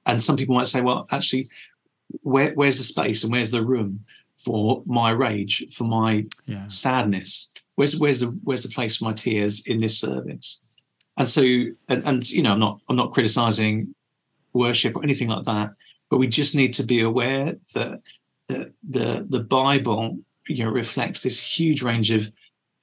and 0.05 0.21
some 0.21 0.35
people 0.37 0.55
might 0.55 0.67
say, 0.67 0.81
well, 0.81 1.05
actually, 1.11 1.49
where, 2.23 2.53
where's 2.55 2.77
the 2.77 2.83
space 2.83 3.23
and 3.23 3.31
where's 3.31 3.51
the 3.51 3.63
room 3.65 3.99
for 4.35 4.81
my 4.87 5.11
rage, 5.11 5.65
for 5.73 5.83
my 5.85 6.25
Yeah. 6.45 6.65
sadness? 6.67 7.49
Where's 7.75 7.97
where's 7.97 8.19
the 8.19 8.27
where's 8.43 8.63
the 8.63 8.69
place 8.69 8.97
for 8.97 9.05
my 9.05 9.13
tears 9.13 9.65
in 9.65 9.79
this 9.79 9.97
service? 9.99 10.61
And 11.17 11.27
so, 11.27 11.41
and, 11.87 12.03
and 12.05 12.29
you 12.29 12.41
know, 12.43 12.53
I'm 12.53 12.59
not 12.59 12.81
I'm 12.89 12.95
not 12.95 13.11
criticizing 13.11 13.93
worship 14.53 14.95
or 14.95 15.03
anything 15.03 15.29
like 15.29 15.43
that, 15.45 15.71
but 16.09 16.17
we 16.19 16.27
just 16.27 16.55
need 16.55 16.73
to 16.75 16.83
be 16.83 17.01
aware 17.01 17.53
that 17.75 18.01
the 18.49 18.73
the, 18.89 19.25
the 19.29 19.43
Bible, 19.43 20.19
you 20.47 20.63
know, 20.65 20.71
reflects 20.71 21.23
this 21.23 21.59
huge 21.59 21.81
range 21.83 22.11
of 22.11 22.29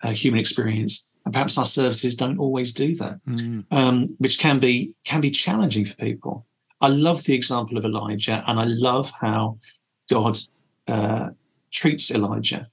uh, 0.04 0.10
human 0.10 0.38
experience, 0.40 1.10
and 1.24 1.32
perhaps 1.34 1.58
our 1.58 1.64
services 1.64 2.14
don't 2.14 2.38
always 2.38 2.72
do 2.72 2.94
that 2.94 3.20
Hmm. 3.26 3.60
um, 3.72 4.08
which 4.18 4.38
can 4.38 4.58
be 4.60 4.92
can 5.04 5.20
be 5.20 5.30
challenging 5.30 5.84
for 5.84 5.96
people. 5.96 6.46
I 6.86 6.90
love 6.90 7.24
the 7.24 7.34
example 7.34 7.76
of 7.76 7.84
Elijah, 7.84 8.44
and 8.46 8.60
I 8.60 8.64
love 8.64 9.10
how 9.20 9.56
God 10.08 10.38
uh, 10.86 11.30
treats 11.72 12.12
Elijah. 12.12 12.68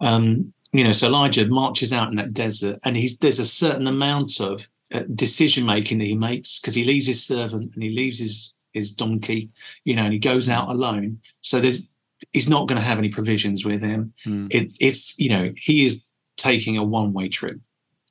Um, 0.00 0.54
you 0.72 0.84
know, 0.84 0.92
so 0.92 1.08
Elijah 1.08 1.46
marches 1.48 1.92
out 1.92 2.08
in 2.08 2.14
that 2.14 2.32
desert, 2.32 2.78
and 2.86 2.96
he's 2.96 3.18
there's 3.18 3.38
a 3.38 3.44
certain 3.44 3.86
amount 3.86 4.40
of 4.40 4.66
uh, 4.94 5.02
decision 5.14 5.66
making 5.66 5.98
that 5.98 6.06
he 6.06 6.16
makes 6.16 6.58
because 6.58 6.74
he 6.74 6.84
leaves 6.84 7.06
his 7.06 7.22
servant 7.22 7.74
and 7.74 7.82
he 7.82 7.90
leaves 7.90 8.18
his 8.18 8.54
his 8.72 8.94
donkey, 8.94 9.50
you 9.84 9.94
know, 9.94 10.04
and 10.04 10.14
he 10.14 10.18
goes 10.18 10.48
out 10.48 10.70
alone. 10.70 11.18
So 11.42 11.60
there's 11.60 11.90
he's 12.32 12.48
not 12.48 12.68
going 12.68 12.80
to 12.80 12.86
have 12.86 12.98
any 12.98 13.10
provisions 13.10 13.66
with 13.66 13.82
him. 13.82 14.14
Hmm. 14.24 14.46
It, 14.50 14.72
it's 14.80 15.14
you 15.18 15.28
know 15.28 15.52
he 15.56 15.84
is 15.84 16.02
taking 16.38 16.78
a 16.78 16.82
one 16.82 17.12
way 17.12 17.28
trip. 17.28 17.60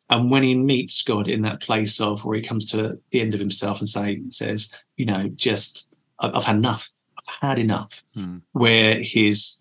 And 0.10 0.32
when 0.32 0.44
he 0.44 0.58
meets 0.58 1.04
God 1.04 1.28
in 1.28 1.42
that 1.42 1.62
place 1.62 2.00
of 2.00 2.24
where 2.24 2.38
he 2.38 2.42
comes 2.42 2.66
to 2.72 2.98
the 3.12 3.22
end 3.22 3.34
of 3.34 3.40
himself 3.40 3.80
and 3.80 3.88
say 3.88 4.22
says, 4.30 4.74
you 4.96 5.06
know, 5.06 5.28
just 5.36 5.94
I've, 6.20 6.36
I've 6.36 6.46
had 6.46 6.56
enough. 6.56 6.90
I've 7.18 7.50
had 7.50 7.60
enough. 7.60 8.04
Hmm. 8.16 8.38
Where 8.54 8.98
his 9.02 9.58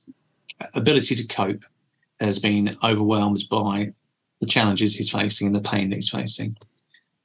ability 0.74 1.14
to 1.16 1.26
cope 1.26 1.64
has 2.20 2.38
been 2.38 2.76
overwhelmed 2.82 3.42
by 3.50 3.92
the 4.40 4.46
challenges 4.46 4.94
he's 4.94 5.10
facing 5.10 5.46
and 5.46 5.56
the 5.56 5.60
pain 5.60 5.90
that 5.90 5.96
he's 5.96 6.08
facing. 6.08 6.56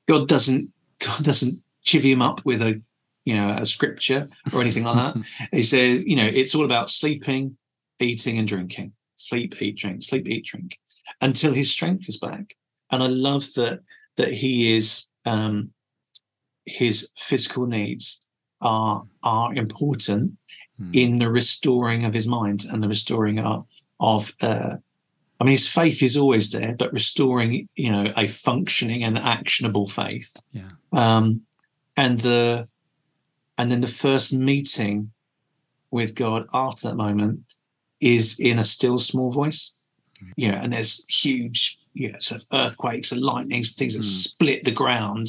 God 0.08 0.28
doesn't 0.28 0.72
God 1.00 1.24
doesn't 1.24 1.62
chivvy 1.86 2.12
him 2.12 2.22
up 2.22 2.46
with 2.46 2.62
a 2.62 2.82
you 3.26 3.36
know 3.36 3.52
a 3.52 3.66
scripture 3.66 4.30
or 4.54 4.62
anything 4.62 4.84
like 4.84 4.96
that. 4.96 5.48
he 5.52 5.62
says, 5.62 6.04
you 6.06 6.16
know, 6.16 6.30
it's 6.32 6.56
all 6.56 6.66
about 6.66 6.90
sleeping, 6.90 7.58
eating, 8.00 8.38
and 8.38 8.48
drinking. 8.48 8.94
Sleep, 9.16 9.62
eat, 9.62 9.78
drink, 9.78 10.02
sleep, 10.02 10.28
eat, 10.28 10.46
drink, 10.46 10.80
until 11.22 11.54
his 11.54 11.72
strength 11.72 12.10
is 12.10 12.18
back. 12.18 12.56
And 12.92 13.02
I 13.04 13.08
love 13.08 13.54
that 13.56 13.82
that 14.18 14.32
he 14.32 14.76
is 14.76 15.08
um, 15.26 15.72
his 16.66 17.12
physical 17.16 17.68
needs 17.68 18.22
are 18.62 19.04
are 19.24 19.54
important 19.56 20.38
Hmm. 20.82 20.92
in 20.94 21.20
the 21.20 21.30
restoring 21.30 22.06
of 22.06 22.14
his 22.14 22.28
mind 22.28 22.66
and 22.72 22.82
the 22.82 22.88
restoring 22.88 23.40
of, 23.40 23.66
of 24.00 24.34
uh, 24.42 24.78
I 25.40 25.44
mean, 25.44 25.52
his 25.52 25.68
faith 25.68 26.02
is 26.02 26.18
always 26.18 26.52
there, 26.52 26.76
but 26.78 26.94
restoring, 26.94 27.68
you 27.76 27.92
know, 27.92 28.12
a 28.16 28.28
functioning 28.28 29.04
and 29.04 29.18
actionable 29.18 29.88
faith. 29.88 30.34
Yeah. 30.52 30.70
Um, 30.92 31.42
and 31.98 32.20
the 32.20 32.68
and 33.58 33.70
then 33.70 33.82
the 33.82 33.88
first 33.88 34.34
meeting 34.34 35.12
with 35.92 36.16
God 36.16 36.46
after 36.54 36.90
that 36.90 36.96
moment 36.96 37.42
is 38.00 38.40
in 38.40 38.58
a 38.58 38.64
still 38.64 38.98
small 38.98 39.32
voice. 39.32 39.76
Yeah, 40.36 40.64
and 40.64 40.74
there's 40.74 41.04
huge, 41.06 41.78
yeah, 41.94 42.18
sort 42.20 42.42
of 42.42 42.48
earthquakes 42.54 43.12
and 43.12 43.22
lightnings, 43.22 43.74
things 43.76 43.96
that 43.96 44.02
Mm. 44.02 44.24
split 44.30 44.64
the 44.66 44.72
ground. 44.72 45.28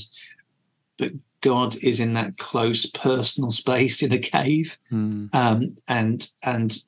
But 0.99 1.13
God 1.41 1.75
is 1.83 1.99
in 2.01 2.15
that 2.15 2.39
close 2.39 2.87
personal 2.87 3.51
space 3.63 4.03
in 4.03 4.13
a 4.13 4.19
cave 4.19 4.79
Hmm. 4.91 5.27
um, 5.33 5.77
and 5.89 6.29
and 6.45 6.79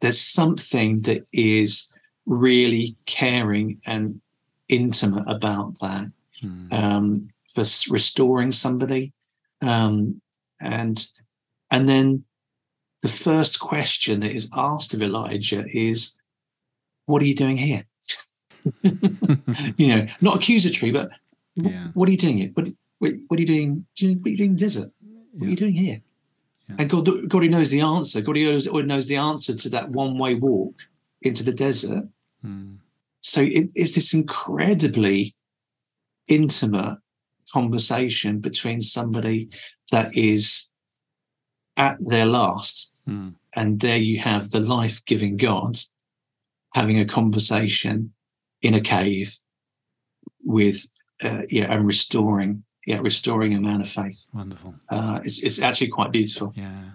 there's 0.00 0.20
something 0.20 1.00
that 1.02 1.26
is 1.32 1.90
really 2.26 2.96
caring 3.06 3.80
and 3.86 4.20
intimate 4.68 5.24
about 5.26 5.78
that 5.80 6.12
Hmm. 6.40 6.68
um, 6.72 7.14
for 7.52 7.64
restoring 7.90 8.52
somebody 8.52 9.12
um, 9.60 10.20
and 10.60 11.06
and 11.70 11.88
then 11.88 12.24
the 13.02 13.08
first 13.08 13.60
question 13.60 14.20
that 14.20 14.32
is 14.32 14.50
asked 14.56 14.94
of 14.94 15.02
Elijah 15.02 15.64
is 15.68 16.14
what 17.06 17.20
are 17.22 17.26
you 17.26 17.34
doing 17.34 17.56
here 17.56 17.84
you 19.76 19.88
know 19.88 20.06
not 20.20 20.36
accusatory 20.36 20.92
but 20.92 21.10
Yeah. 21.56 21.88
what 21.94 22.08
are 22.08 22.12
you 22.12 22.18
doing 22.18 22.38
here 22.38 22.50
what, 22.54 22.66
what, 22.98 23.12
what 23.28 23.38
are 23.38 23.42
you 23.42 23.46
doing 23.46 23.86
what 24.00 24.02
are 24.02 24.30
you 24.30 24.36
doing 24.36 24.50
in 24.50 24.56
the 24.56 24.62
desert 24.66 24.90
what 25.32 25.46
are 25.46 25.50
you 25.50 25.56
doing 25.56 25.74
here 25.74 26.00
Yeah. 26.68 26.76
and 26.78 26.88
God, 26.90 27.06
God 27.28 27.44
knows 27.50 27.70
the 27.70 27.82
answer. 27.82 28.22
God 28.22 28.36
knows, 28.36 28.66
knows 28.66 29.06
the 29.08 29.16
answer 29.16 29.54
to 29.54 29.68
that 29.70 29.90
one-way 29.90 30.34
walk 30.36 30.74
into 31.20 31.44
the 31.44 31.52
desert. 31.52 32.08
Hmm. 32.40 32.76
So 33.20 33.42
it, 33.42 33.70
it's 33.74 33.92
this 33.92 34.14
incredibly 34.14 35.34
intimate 36.28 36.96
conversation 37.52 38.40
between 38.40 38.80
somebody 38.80 39.50
that 39.92 40.16
is 40.16 40.70
at 41.76 41.96
their 42.08 42.26
last, 42.26 42.92
Hmm. 43.04 43.30
and 43.54 43.80
there 43.80 43.98
you 43.98 44.18
have 44.20 44.48
the 44.50 44.60
life-giving 44.60 45.36
God 45.36 45.76
having 46.72 46.98
a 46.98 47.04
conversation 47.04 48.13
in 48.64 48.74
a 48.74 48.80
cave 48.80 49.28
with, 50.44 50.78
uh, 51.22 51.42
yeah, 51.48 51.72
and 51.72 51.86
restoring, 51.86 52.64
yeah, 52.86 52.98
restoring 52.98 53.54
a 53.54 53.60
man 53.60 53.80
of 53.80 53.88
faith. 53.88 54.26
Wonderful. 54.32 54.74
Uh, 54.88 55.20
it's, 55.22 55.42
it's 55.44 55.60
actually 55.62 55.88
quite 55.88 56.10
beautiful. 56.10 56.52
Yeah. 56.56 56.90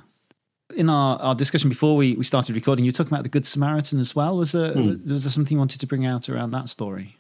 In 0.76 0.90
our, 0.90 1.18
our 1.20 1.36
discussion 1.36 1.70
before 1.70 1.96
we, 1.96 2.16
we 2.16 2.24
started 2.24 2.56
recording, 2.56 2.86
you 2.86 2.90
were 2.90 2.98
talking 2.98 3.14
about 3.14 3.24
the 3.24 3.30
Good 3.30 3.46
Samaritan 3.46 4.00
as 4.00 4.16
well. 4.16 4.38
Was 4.38 4.52
there, 4.52 4.74
Hmm. 4.74 5.12
was 5.12 5.24
there 5.24 5.32
something 5.32 5.56
you 5.56 5.60
wanted 5.60 5.80
to 5.82 5.88
bring 5.88 6.06
out 6.06 6.30
around 6.30 6.52
that 6.52 6.70
story? 6.70 7.16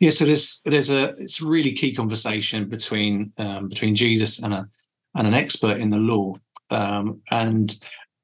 Yeah, 0.00 0.10
so 0.10 0.24
there's 0.24 0.60
there's 0.64 0.90
a 0.90 1.08
it's 1.18 1.42
a 1.42 1.46
really 1.46 1.72
key 1.72 1.92
conversation 1.92 2.68
between 2.68 3.32
um, 3.36 3.68
between 3.68 3.96
Jesus 3.96 4.40
and 4.42 4.54
a 4.54 4.68
and 5.16 5.26
an 5.26 5.34
expert 5.34 5.78
in 5.78 5.90
the 5.90 5.98
law, 5.98 6.34
um, 6.70 7.20
and 7.32 7.68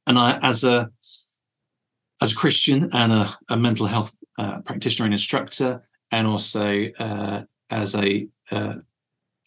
and 0.06 0.16
I 0.16 0.38
as 0.42 0.62
a 0.62 0.88
as 2.24 2.32
a 2.32 2.36
Christian 2.36 2.88
and 2.94 3.12
a, 3.12 3.26
a 3.50 3.56
mental 3.56 3.86
health 3.86 4.16
uh, 4.38 4.58
practitioner 4.62 5.04
and 5.04 5.12
instructor, 5.12 5.86
and 6.10 6.26
also 6.26 6.86
uh, 6.98 7.42
as 7.70 7.94
a 7.94 8.26
uh, 8.50 8.76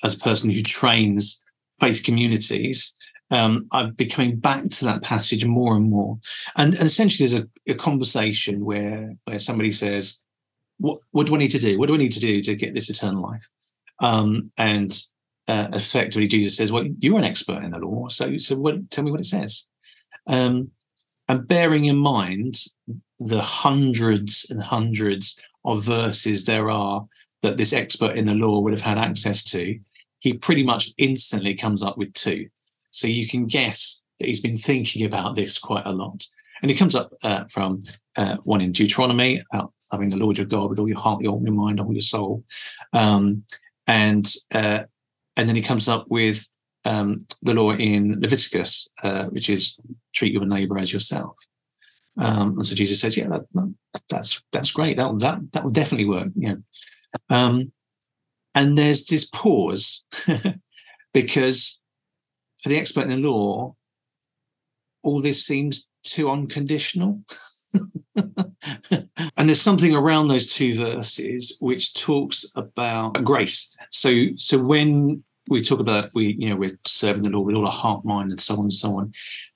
as 0.04 0.16
a 0.16 0.20
person 0.20 0.52
who 0.52 0.62
trains 0.62 1.42
faith 1.80 2.04
communities, 2.04 2.96
um, 3.32 3.68
I'm 3.72 3.94
becoming 3.94 4.36
back 4.38 4.64
to 4.70 4.86
that 4.86 5.02
passage 5.02 5.44
more 5.44 5.76
and 5.76 5.90
more. 5.90 6.20
And, 6.56 6.76
and 6.76 6.84
essentially, 6.84 7.28
there's 7.28 7.44
a, 7.44 7.72
a, 7.72 7.76
conversation 7.76 8.64
where 8.64 9.16
where 9.26 9.40
somebody 9.40 9.72
says, 9.72 10.22
"What 10.78 11.00
what 11.12 11.26
do 11.26 11.34
I 11.34 11.40
need 11.40 11.52
to 11.52 11.60
do? 11.60 11.80
What 11.80 11.88
do 11.88 11.96
I 11.96 12.04
need 12.04 12.12
to 12.12 12.20
do 12.20 12.42
to 12.42 12.56
get 12.56 12.76
this 12.76 12.92
eternal 12.92 13.24
life?" 13.24 13.48
Um, 14.02 14.52
and 14.58 14.92
uh, 15.48 15.70
effectively, 15.74 16.28
Jesus 16.28 16.56
says, 16.56 16.72
"Well, 16.72 16.86
you're 17.00 17.18
an 17.18 17.26
expert 17.26 17.64
in 17.64 17.72
the 17.72 17.80
law, 17.80 18.08
so 18.10 18.38
so 18.38 18.56
what, 18.56 18.92
tell 18.92 19.04
me 19.04 19.10
what 19.10 19.20
it 19.20 19.26
says." 19.26 19.68
Um, 20.28 20.70
and 21.30 21.48
bearing 21.48 21.86
in 21.86 21.98
mind 21.98 22.56
the 23.20 23.42
hundreds 23.42 24.48
and 24.50 24.62
hundreds 24.62 25.42
of 25.66 25.84
verses 25.84 26.46
there 26.46 26.70
are 26.70 27.06
that 27.42 27.58
this 27.58 27.74
expert 27.74 28.16
in 28.16 28.26
the 28.26 28.36
law 28.36 28.60
would 28.60 28.74
have 28.74 28.82
had 28.82 28.98
access 28.98 29.44
to, 29.44 29.80
he 30.20 30.34
pretty 30.34 30.64
much 30.64 30.90
instantly 30.98 31.54
comes 31.54 31.84
up 31.84 31.98
with 31.98 32.14
two. 32.14 32.48
So 32.92 33.08
you 33.08 33.28
can 33.28 33.46
guess 33.46 34.04
that 34.20 34.28
he's 34.28 34.42
been 34.42 34.56
thinking 34.56 35.06
about 35.06 35.36
this 35.36 35.58
quite 35.58 35.86
a 35.86 35.92
lot. 35.92 36.26
And 36.62 36.72
he 36.72 36.78
comes 36.78 36.96
up 36.96 37.14
uh, 37.24 37.44
from 37.52 37.82
uh, 38.16 38.38
one 38.44 38.62
in 38.62 38.72
Deuteronomy 38.72 39.40
about 39.54 39.74
loving 39.94 40.10
the 40.10 40.18
Lord 40.18 40.38
your 40.38 40.48
God 40.48 40.70
with 40.70 40.80
all 40.80 40.88
your 40.88 41.00
heart, 41.00 41.22
your, 41.22 41.40
your 41.44 41.54
mind, 41.54 41.80
all 41.80 41.92
your 41.92 42.02
soul, 42.02 42.44
um, 42.94 43.44
and 43.86 44.28
uh, 44.54 44.84
and 45.36 45.48
then 45.48 45.56
he 45.56 45.62
comes 45.62 45.88
up 45.88 46.08
with 46.10 46.48
um, 46.88 47.20
the 47.42 47.54
law 47.54 47.74
in 47.74 48.20
Leviticus, 48.22 48.90
uh, 49.04 49.26
which 49.26 49.50
is 49.50 49.78
treat 50.14 50.34
your 50.34 50.46
neighbor 50.46 50.80
as 50.80 50.94
yourself. 50.94 51.36
Um, 52.18 52.56
and 52.56 52.66
so 52.66 52.76
Jesus 52.76 53.02
says, 53.02 53.18
"Yeah, 53.18 53.28
that, 53.28 53.76
that's 54.10 54.44
that's 54.52 54.72
great. 54.72 54.98
That 54.98 55.20
that 55.20 55.52
that 55.52 55.64
will 55.64 55.72
definitely 55.72 56.08
work." 56.08 56.30
Yeah. 56.36 56.56
Um, 57.30 57.72
and 58.56 58.78
there's 58.78 59.06
this 59.06 59.26
pause 59.26 60.04
because 61.14 61.82
for 62.64 62.70
the 62.70 62.78
expert 62.80 63.04
in 63.04 63.10
the 63.10 63.30
law, 63.30 63.76
all 65.04 65.22
this 65.22 65.46
seems 65.46 65.90
too 66.04 66.30
unconditional. 66.30 67.22
and 68.16 69.46
there's 69.46 69.62
something 69.62 69.96
around 69.96 70.28
those 70.28 70.52
two 70.52 70.74
verses 70.76 71.58
which 71.60 71.94
talks 71.94 72.46
about 72.56 73.24
grace. 73.24 73.76
So, 73.92 74.30
so 74.38 74.58
when 74.58 75.24
we 75.50 75.62
talk 75.62 75.80
about 75.80 76.10
we, 76.14 76.36
you 76.40 76.50
know, 76.50 76.56
we're 76.56 76.78
serving 76.86 77.24
the 77.24 77.30
Lord 77.30 77.48
with 77.48 77.56
all 77.56 77.66
our 77.66 77.72
heart, 77.72 78.06
mind, 78.06 78.32
and 78.32 78.40
so 78.40 78.56
on 78.56 78.62
and 78.62 78.74
so 78.74 78.98
on, 78.98 79.12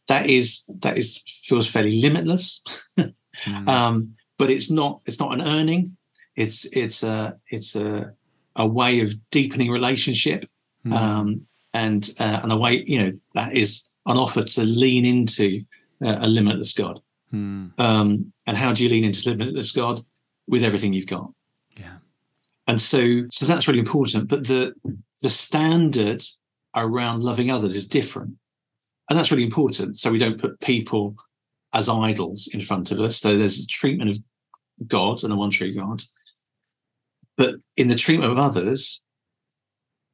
that 0.08 0.30
is 0.30 0.66
that 0.82 0.98
is 0.98 1.24
feels 1.46 1.70
fairly 1.70 2.02
limitless. 2.02 2.62
mm. 2.98 3.14
um, 3.68 4.14
but 4.38 4.50
it's 4.50 4.72
not 4.72 5.02
it's 5.06 5.20
not 5.20 5.34
an 5.34 5.42
earning. 5.42 5.96
It's 6.36 6.66
it's 6.76 7.04
a 7.04 7.38
it's 7.50 7.76
a 7.76 8.14
a 8.56 8.68
way 8.68 9.02
of 9.02 9.14
deepening 9.30 9.70
relationship. 9.70 10.46
Mm. 10.86 10.94
Um, 10.94 11.48
and 11.74 12.10
uh, 12.20 12.40
and 12.44 12.52
a 12.52 12.58
way 12.58 12.84
you 12.86 13.02
know 13.02 13.12
that 13.36 13.54
is 13.54 13.88
an 14.08 14.18
offer 14.18 14.44
to 14.44 14.64
lean 14.64 15.06
into 15.06 15.64
uh, 16.04 16.20
a 16.22 16.28
limitless 16.28 16.74
God. 16.74 17.00
Hmm. 17.30 17.68
Um, 17.78 18.34
and 18.46 18.58
how 18.58 18.74
do 18.74 18.84
you 18.84 18.90
lean 18.90 19.06
into 19.06 19.30
limitless 19.30 19.72
God 19.72 20.02
with 20.48 20.64
everything 20.64 20.92
you've 20.94 21.08
got? 21.08 21.32
Yeah. 21.78 21.98
And 22.68 22.80
so 22.80 23.24
so 23.30 23.46
that's 23.46 23.68
really 23.68 23.80
important. 23.80 24.28
But 24.28 24.48
the 24.48 24.74
the 25.22 25.30
standard 25.30 26.24
around 26.76 27.22
loving 27.22 27.52
others 27.52 27.76
is 27.76 27.88
different, 27.88 28.34
and 29.10 29.18
that's 29.18 29.32
really 29.32 29.44
important. 29.44 29.98
So 29.98 30.12
we 30.12 30.18
don't 30.18 30.40
put 30.40 30.60
people 30.62 31.16
as 31.74 31.90
idols 31.90 32.50
in 32.54 32.62
front 32.62 32.92
of 32.92 33.00
us. 33.00 33.18
So 33.18 33.38
there's 33.38 33.64
a 33.64 33.68
treatment 33.68 34.10
of 34.10 34.20
God 34.88 35.24
and 35.24 35.32
a 35.32 35.36
one 35.36 35.50
true 35.50 35.74
God. 35.74 36.02
But 37.38 37.56
in 37.78 37.88
the 37.88 37.96
treatment 37.96 38.32
of 38.32 38.40
others, 38.40 39.04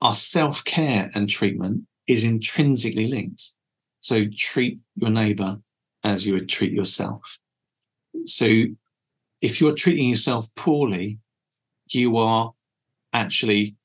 our 0.01 0.13
self 0.13 0.63
care 0.63 1.09
and 1.13 1.27
treatment 1.27 1.83
is 2.07 2.23
intrinsically 2.23 3.07
linked. 3.07 3.53
So 3.99 4.25
treat 4.33 4.79
your 4.95 5.09
neighbor 5.09 5.57
as 6.03 6.25
you 6.25 6.33
would 6.33 6.47
treat 6.47 6.71
yourself. 6.71 7.39
So 8.25 8.45
if 9.41 9.59
you're 9.59 9.75
treating 9.75 10.07
yourself 10.07 10.47
poorly, 10.55 11.19
you 11.89 12.17
are 12.17 12.53
actually 13.13 13.75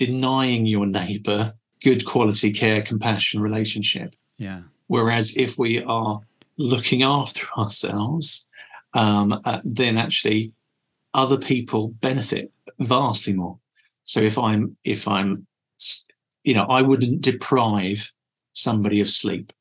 denying 0.00 0.64
your 0.64 0.86
neighbor 0.86 1.52
good 1.82 2.06
quality 2.06 2.50
care, 2.52 2.80
compassion, 2.80 3.40
relationship. 3.40 4.14
Yeah. 4.38 4.62
Whereas 4.86 5.36
if 5.36 5.58
we 5.58 5.82
are 5.84 6.20
looking 6.56 7.02
after 7.02 7.46
ourselves, 7.58 8.48
um, 8.94 9.38
uh, 9.44 9.60
then 9.64 9.98
actually 9.98 10.52
other 11.12 11.38
people 11.38 11.88
benefit 12.00 12.50
vastly 12.78 13.34
more. 13.34 13.58
So 14.04 14.20
if 14.20 14.38
I'm 14.38 14.76
if 14.84 15.06
I'm 15.06 15.46
you 16.44 16.54
know, 16.54 16.64
I 16.64 16.80
wouldn't 16.80 17.20
deprive 17.20 18.12
somebody 18.54 19.00
of 19.02 19.08
sleep, 19.08 19.52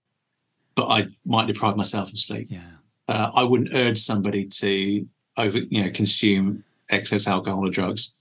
but 0.75 0.87
I 0.87 1.07
might 1.25 1.47
deprive 1.47 1.75
myself 1.75 2.09
of 2.09 2.17
sleep. 2.17 2.47
Yeah. 2.49 2.61
Uh, 3.09 3.31
I 3.35 3.43
wouldn't 3.43 3.73
urge 3.73 3.97
somebody 3.97 4.45
to 4.45 5.05
over, 5.35 5.57
you 5.57 5.83
know, 5.83 5.91
consume 5.91 6.63
excess 6.89 7.27
alcohol 7.27 7.67
or 7.67 7.69
drugs, 7.69 8.15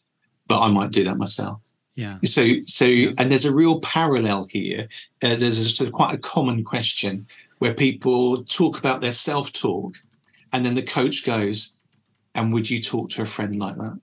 but 0.49 0.61
I 0.61 0.69
might 0.71 0.91
do 0.91 1.05
that 1.05 1.17
myself. 1.17 1.61
Yeah. 1.99 2.19
So, 2.23 2.47
so, 2.67 2.85
yeah. 2.85 3.11
and 3.19 3.29
there's 3.29 3.45
a 3.45 3.53
real 3.53 3.81
parallel 3.81 4.47
here. 4.49 4.87
Uh, 5.21 5.35
there's 5.35 5.59
a 5.59 5.69
sort 5.69 5.89
of 5.89 5.93
quite 5.93 6.15
a 6.15 6.19
common 6.19 6.63
question 6.63 7.27
where 7.59 7.75
people 7.75 8.45
talk 8.45 8.79
about 8.79 9.01
their 9.01 9.11
self-talk, 9.11 9.97
and 10.53 10.65
then 10.65 10.77
the 10.77 10.83
coach 10.83 11.27
goes, 11.27 11.75
"And 12.37 12.53
would 12.53 12.71
you 12.71 12.79
talk 12.79 13.11
to 13.11 13.23
a 13.23 13.27
friend 13.27 13.57
like 13.57 13.79
that?" 13.79 14.01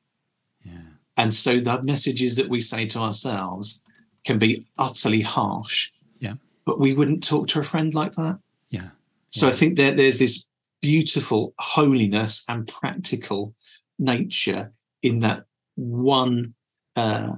Yeah. 0.66 0.90
And 1.16 1.34
so 1.34 1.58
the 1.58 1.82
messages 1.84 2.36
that 2.36 2.50
we 2.50 2.60
say 2.60 2.86
to 2.88 3.00
ourselves 3.00 3.82
can 4.26 4.40
be 4.40 4.66
utterly 4.78 5.22
harsh. 5.22 5.94
Yeah. 6.20 6.34
But 6.66 6.82
we 6.82 6.94
wouldn't 6.94 7.24
talk 7.24 7.48
to 7.48 7.60
a 7.60 7.64
friend 7.64 7.94
like 7.94 8.12
that. 8.12 8.40
Yeah. 8.72 8.90
So 9.30 9.46
yeah. 9.46 9.54
I 9.54 9.56
think 9.56 9.78
that 9.78 9.96
there's 9.96 10.20
this 10.20 10.50
beautiful 10.82 11.54
holiness 11.60 12.44
and 12.50 12.68
practical 12.68 13.54
nature 13.98 14.74
in 15.02 15.22
that 15.22 15.44
one 15.76 16.56
uh, 16.98 17.36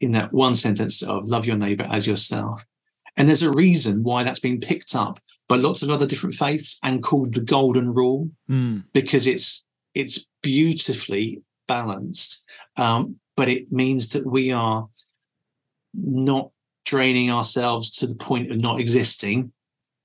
in 0.00 0.12
that 0.12 0.32
one 0.32 0.54
sentence 0.54 1.02
of 1.02 1.28
love 1.28 1.46
your 1.46 1.56
neighbor 1.56 1.86
as 1.90 2.06
yourself. 2.06 2.64
And 3.16 3.28
there's 3.28 3.42
a 3.42 3.52
reason 3.52 4.02
why 4.02 4.24
that's 4.24 4.40
been 4.40 4.60
picked 4.60 4.94
up 4.94 5.20
by 5.48 5.56
lots 5.56 5.82
of 5.82 5.90
other 5.90 6.06
different 6.06 6.34
faiths 6.34 6.80
and 6.82 7.02
called 7.02 7.34
the 7.34 7.44
golden 7.44 7.94
rule, 7.94 8.28
mm. 8.50 8.82
because 8.92 9.26
it's 9.26 9.64
it's 9.94 10.26
beautifully 10.42 11.42
balanced. 11.68 12.44
Um, 12.76 13.16
but 13.36 13.48
it 13.48 13.70
means 13.70 14.10
that 14.10 14.26
we 14.26 14.52
are 14.52 14.88
not 15.94 16.50
draining 16.84 17.30
ourselves 17.30 17.90
to 17.98 18.06
the 18.06 18.16
point 18.16 18.50
of 18.50 18.60
not 18.60 18.80
existing 18.80 19.52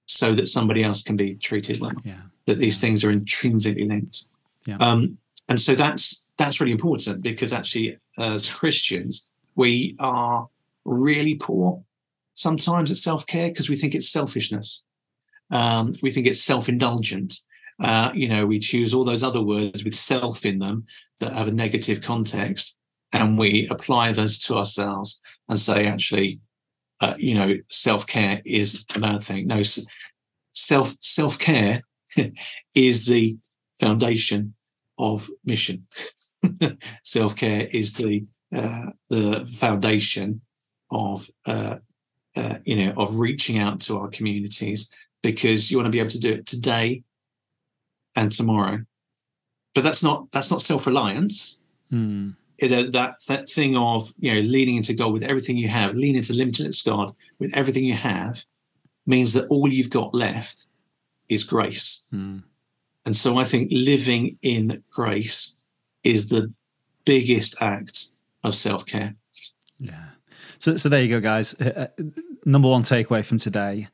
so 0.06 0.34
that 0.34 0.48
somebody 0.48 0.84
else 0.84 1.04
can 1.04 1.16
be 1.16 1.36
treated 1.36 1.80
well. 1.80 1.94
Yeah. 2.04 2.22
That 2.46 2.60
these 2.60 2.80
things 2.80 3.04
are 3.04 3.12
intrinsically 3.12 3.88
linked. 3.88 4.26
Yeah. 4.66 4.78
Um, 4.78 5.18
and 5.48 5.60
so 5.60 5.76
that's 5.76 6.24
that's 6.38 6.60
really 6.60 6.72
important 6.72 7.22
because 7.22 7.54
actually 7.54 7.98
as 8.18 8.52
Christians, 8.54 9.29
we 9.56 9.96
are 10.00 10.48
really 10.86 11.36
poor 11.36 11.84
sometimes 12.34 12.90
at 12.90 12.98
self-care 12.98 13.50
because 13.50 13.70
we 13.70 13.76
think 13.76 13.94
it's 13.94 14.10
selfishness. 14.10 14.86
Um, 15.52 15.94
we 16.02 16.12
think 16.12 16.28
it's 16.28 16.42
self-indulgent. 16.42 17.34
Uh, 17.82 18.12
you 18.14 18.28
know, 18.28 18.46
we 18.46 18.60
choose 18.60 18.94
all 18.94 19.04
those 19.04 19.24
other 19.24 19.44
words 19.44 19.84
with 19.84 19.96
self 19.96 20.46
in 20.46 20.60
them 20.60 20.86
that 21.20 21.34
have 21.34 21.48
a 21.48 21.52
negative 21.52 22.02
context 22.02 22.78
and 23.14 23.38
we 23.38 23.68
apply 23.72 24.12
those 24.12 24.38
to 24.38 24.56
ourselves 24.56 25.20
and 25.48 25.60
say, 25.60 25.88
actually, 25.88 26.40
uh, 27.02 27.14
you 27.18 27.34
know, 27.34 27.56
self 27.70 28.06
care 28.06 28.42
is 28.46 28.86
a 28.96 29.00
bad 29.00 29.22
thing. 29.22 29.48
No, 29.48 29.62
self 30.54 30.94
self 31.02 31.40
care 31.40 31.82
is 32.76 33.06
the 33.06 33.38
foundation 33.80 34.54
of 34.98 35.30
mission. 35.46 35.88
self 37.04 37.36
care 37.36 37.68
is 37.72 37.98
the 37.98 38.26
the 38.52 39.50
foundation 39.58 40.42
of 40.92 41.30
uh, 41.46 41.78
uh, 42.36 42.58
you 42.64 42.86
know 42.86 42.94
of 42.98 43.20
reaching 43.20 43.60
out 43.60 43.80
to 43.82 43.98
our 43.98 44.10
communities 44.10 44.90
because 45.22 45.70
you 45.70 45.78
want 45.78 45.86
to 45.86 45.92
be 45.92 46.00
able 46.00 46.10
to 46.10 46.20
do 46.20 46.34
it 46.34 46.46
today 46.46 47.04
and 48.16 48.32
tomorrow. 48.32 48.80
But 49.76 49.84
that's 49.84 50.04
not 50.04 50.32
that's 50.32 50.52
not 50.52 50.62
self 50.62 50.88
reliance. 50.88 51.60
Mm 51.92 52.36
that 52.68 53.14
that 53.28 53.48
thing 53.48 53.78
of 53.78 54.12
you 54.20 54.34
know 54.34 54.42
leaning 54.42 54.76
into 54.76 54.94
God 54.94 55.14
with 55.14 55.24
everything 55.24 55.58
you 55.58 55.70
have, 55.70 55.96
lean 55.96 56.16
into 56.16 56.34
limitless 56.34 56.82
God 56.82 57.12
with 57.40 57.56
everything 57.56 57.86
you 57.86 57.94
have, 57.94 58.44
means 59.06 59.34
that 59.34 59.48
all 59.50 59.70
you've 59.70 59.90
got 59.90 60.14
left 60.14 60.68
is 61.30 61.44
grace. 61.44 62.04
Mm. 62.14 62.44
And 63.06 63.16
so 63.16 63.38
I 63.38 63.44
think 63.44 63.70
living 63.72 64.38
in 64.42 64.84
grace 64.92 65.56
is 66.04 66.30
the 66.30 66.52
biggest 67.06 67.62
act 67.62 67.99
of 68.44 68.56
self 68.56 68.86
care. 68.86 69.16
Yeah. 69.80 70.10
So 70.60 70.76
so 70.78 70.90
there 70.90 71.02
you 71.02 71.10
go, 71.10 71.20
guys. 71.20 71.54
Uh, 71.60 71.88
uh, 72.00 72.04
number 72.46 72.70
one 72.70 72.84
takeaway 72.84 73.24
from 73.24 73.40
today: 73.40 73.88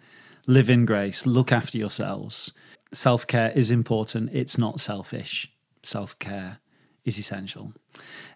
live 0.48 0.70
in 0.70 0.86
grace. 0.86 1.26
Look 1.26 1.52
after 1.52 1.78
yourselves. 1.78 2.54
Self 2.94 3.28
care 3.28 3.52
is 3.52 3.72
important. 3.72 4.30
It's 4.34 4.58
not 4.58 4.80
selfish. 4.80 5.52
Self 5.84 6.18
care 6.20 6.60
is 7.06 7.20
essential. 7.20 7.72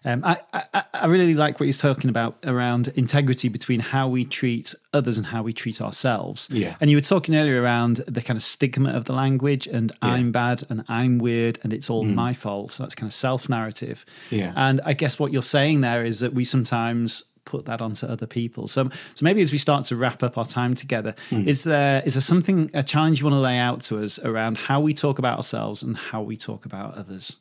Um, 0.04 0.24
I, 0.24 0.38
I, 0.54 0.84
I, 0.94 1.06
really 1.06 1.34
like 1.34 1.60
what 1.60 1.66
you're 1.66 1.74
talking 1.74 2.08
about 2.08 2.38
around 2.44 2.88
integrity 2.88 3.48
between 3.48 3.80
how 3.80 4.08
we 4.08 4.24
treat 4.24 4.74
others 4.94 5.18
and 5.18 5.26
how 5.26 5.42
we 5.42 5.52
treat 5.52 5.82
ourselves. 5.82 6.48
Yeah. 6.50 6.76
And 6.80 6.88
you 6.88 6.96
were 6.96 7.02
talking 7.02 7.36
earlier 7.36 7.60
around 7.60 7.96
the 8.06 8.22
kind 8.22 8.38
of 8.38 8.42
stigma 8.42 8.90
of 8.90 9.04
the 9.04 9.12
language 9.12 9.66
and 9.66 9.92
yeah. 10.02 10.12
I'm 10.12 10.32
bad 10.32 10.62
and 10.70 10.84
I'm 10.88 11.18
weird 11.18 11.58
and 11.62 11.74
it's 11.74 11.90
all 11.90 12.06
mm. 12.06 12.14
my 12.14 12.32
fault. 12.32 12.72
So 12.72 12.82
that's 12.82 12.94
kind 12.94 13.10
of 13.10 13.14
self 13.14 13.48
narrative. 13.48 14.06
Yeah. 14.30 14.54
And 14.56 14.80
I 14.86 14.94
guess 14.94 15.18
what 15.18 15.32
you're 15.32 15.42
saying 15.42 15.82
there 15.82 16.04
is 16.04 16.20
that 16.20 16.32
we 16.32 16.44
sometimes 16.44 17.24
put 17.44 17.66
that 17.66 17.82
onto 17.82 18.06
other 18.06 18.26
people. 18.26 18.68
So, 18.68 18.88
so 19.14 19.24
maybe 19.24 19.42
as 19.42 19.52
we 19.52 19.58
start 19.58 19.84
to 19.86 19.96
wrap 19.96 20.22
up 20.22 20.38
our 20.38 20.46
time 20.46 20.74
together, 20.74 21.14
mm. 21.30 21.46
is 21.46 21.64
there 21.64 22.02
is 22.06 22.14
there 22.14 22.22
something 22.22 22.70
a 22.72 22.82
challenge 22.82 23.20
you 23.20 23.26
want 23.26 23.34
to 23.34 23.40
lay 23.40 23.58
out 23.58 23.82
to 23.82 24.02
us 24.02 24.18
around 24.20 24.56
how 24.56 24.80
we 24.80 24.94
talk 24.94 25.18
about 25.18 25.36
ourselves 25.36 25.82
and 25.82 25.96
how 25.96 26.22
we 26.22 26.36
talk 26.36 26.64
about 26.64 26.94
others? 26.94 27.36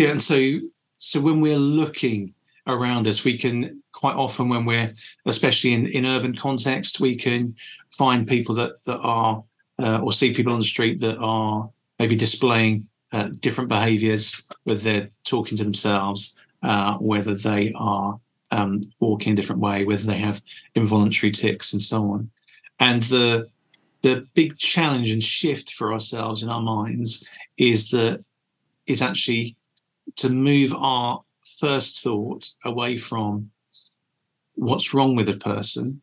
Yeah, 0.00 0.12
and 0.12 0.22
so 0.22 0.40
so 0.96 1.20
when 1.20 1.42
we're 1.42 1.58
looking 1.58 2.32
around 2.66 3.06
us, 3.06 3.22
we 3.22 3.36
can 3.36 3.82
quite 3.92 4.16
often 4.16 4.48
when 4.48 4.64
we're 4.64 4.88
especially 5.26 5.74
in 5.74 5.88
in 5.88 6.06
urban 6.06 6.34
context, 6.34 7.00
we 7.00 7.14
can 7.16 7.54
find 7.90 8.26
people 8.26 8.54
that 8.54 8.82
that 8.84 8.98
are 9.00 9.44
uh, 9.78 10.00
or 10.02 10.10
see 10.10 10.32
people 10.32 10.54
on 10.54 10.58
the 10.58 10.64
street 10.64 11.00
that 11.00 11.18
are 11.18 11.68
maybe 11.98 12.16
displaying 12.16 12.88
uh, 13.12 13.28
different 13.40 13.68
behaviors, 13.68 14.42
whether 14.64 14.80
they're 14.80 15.10
talking 15.24 15.58
to 15.58 15.64
themselves, 15.64 16.34
uh, 16.62 16.94
whether 16.94 17.34
they 17.34 17.70
are 17.76 18.18
um, 18.52 18.80
walking 19.00 19.34
a 19.34 19.36
different 19.36 19.60
way, 19.60 19.84
whether 19.84 20.04
they 20.04 20.16
have 20.16 20.40
involuntary 20.74 21.30
tics 21.30 21.74
and 21.74 21.82
so 21.82 22.10
on. 22.10 22.30
And 22.78 23.02
the 23.02 23.50
the 24.00 24.26
big 24.32 24.56
challenge 24.56 25.10
and 25.10 25.22
shift 25.22 25.74
for 25.74 25.92
ourselves 25.92 26.42
in 26.42 26.48
our 26.48 26.62
minds 26.62 27.28
is 27.58 27.90
that 27.90 28.24
is 28.86 29.02
actually 29.02 29.56
to 30.20 30.30
move 30.30 30.72
our 30.74 31.22
first 31.60 32.02
thought 32.02 32.48
away 32.64 32.96
from 32.96 33.50
what's 34.54 34.92
wrong 34.94 35.14
with 35.16 35.28
a 35.28 35.38
person 35.38 36.00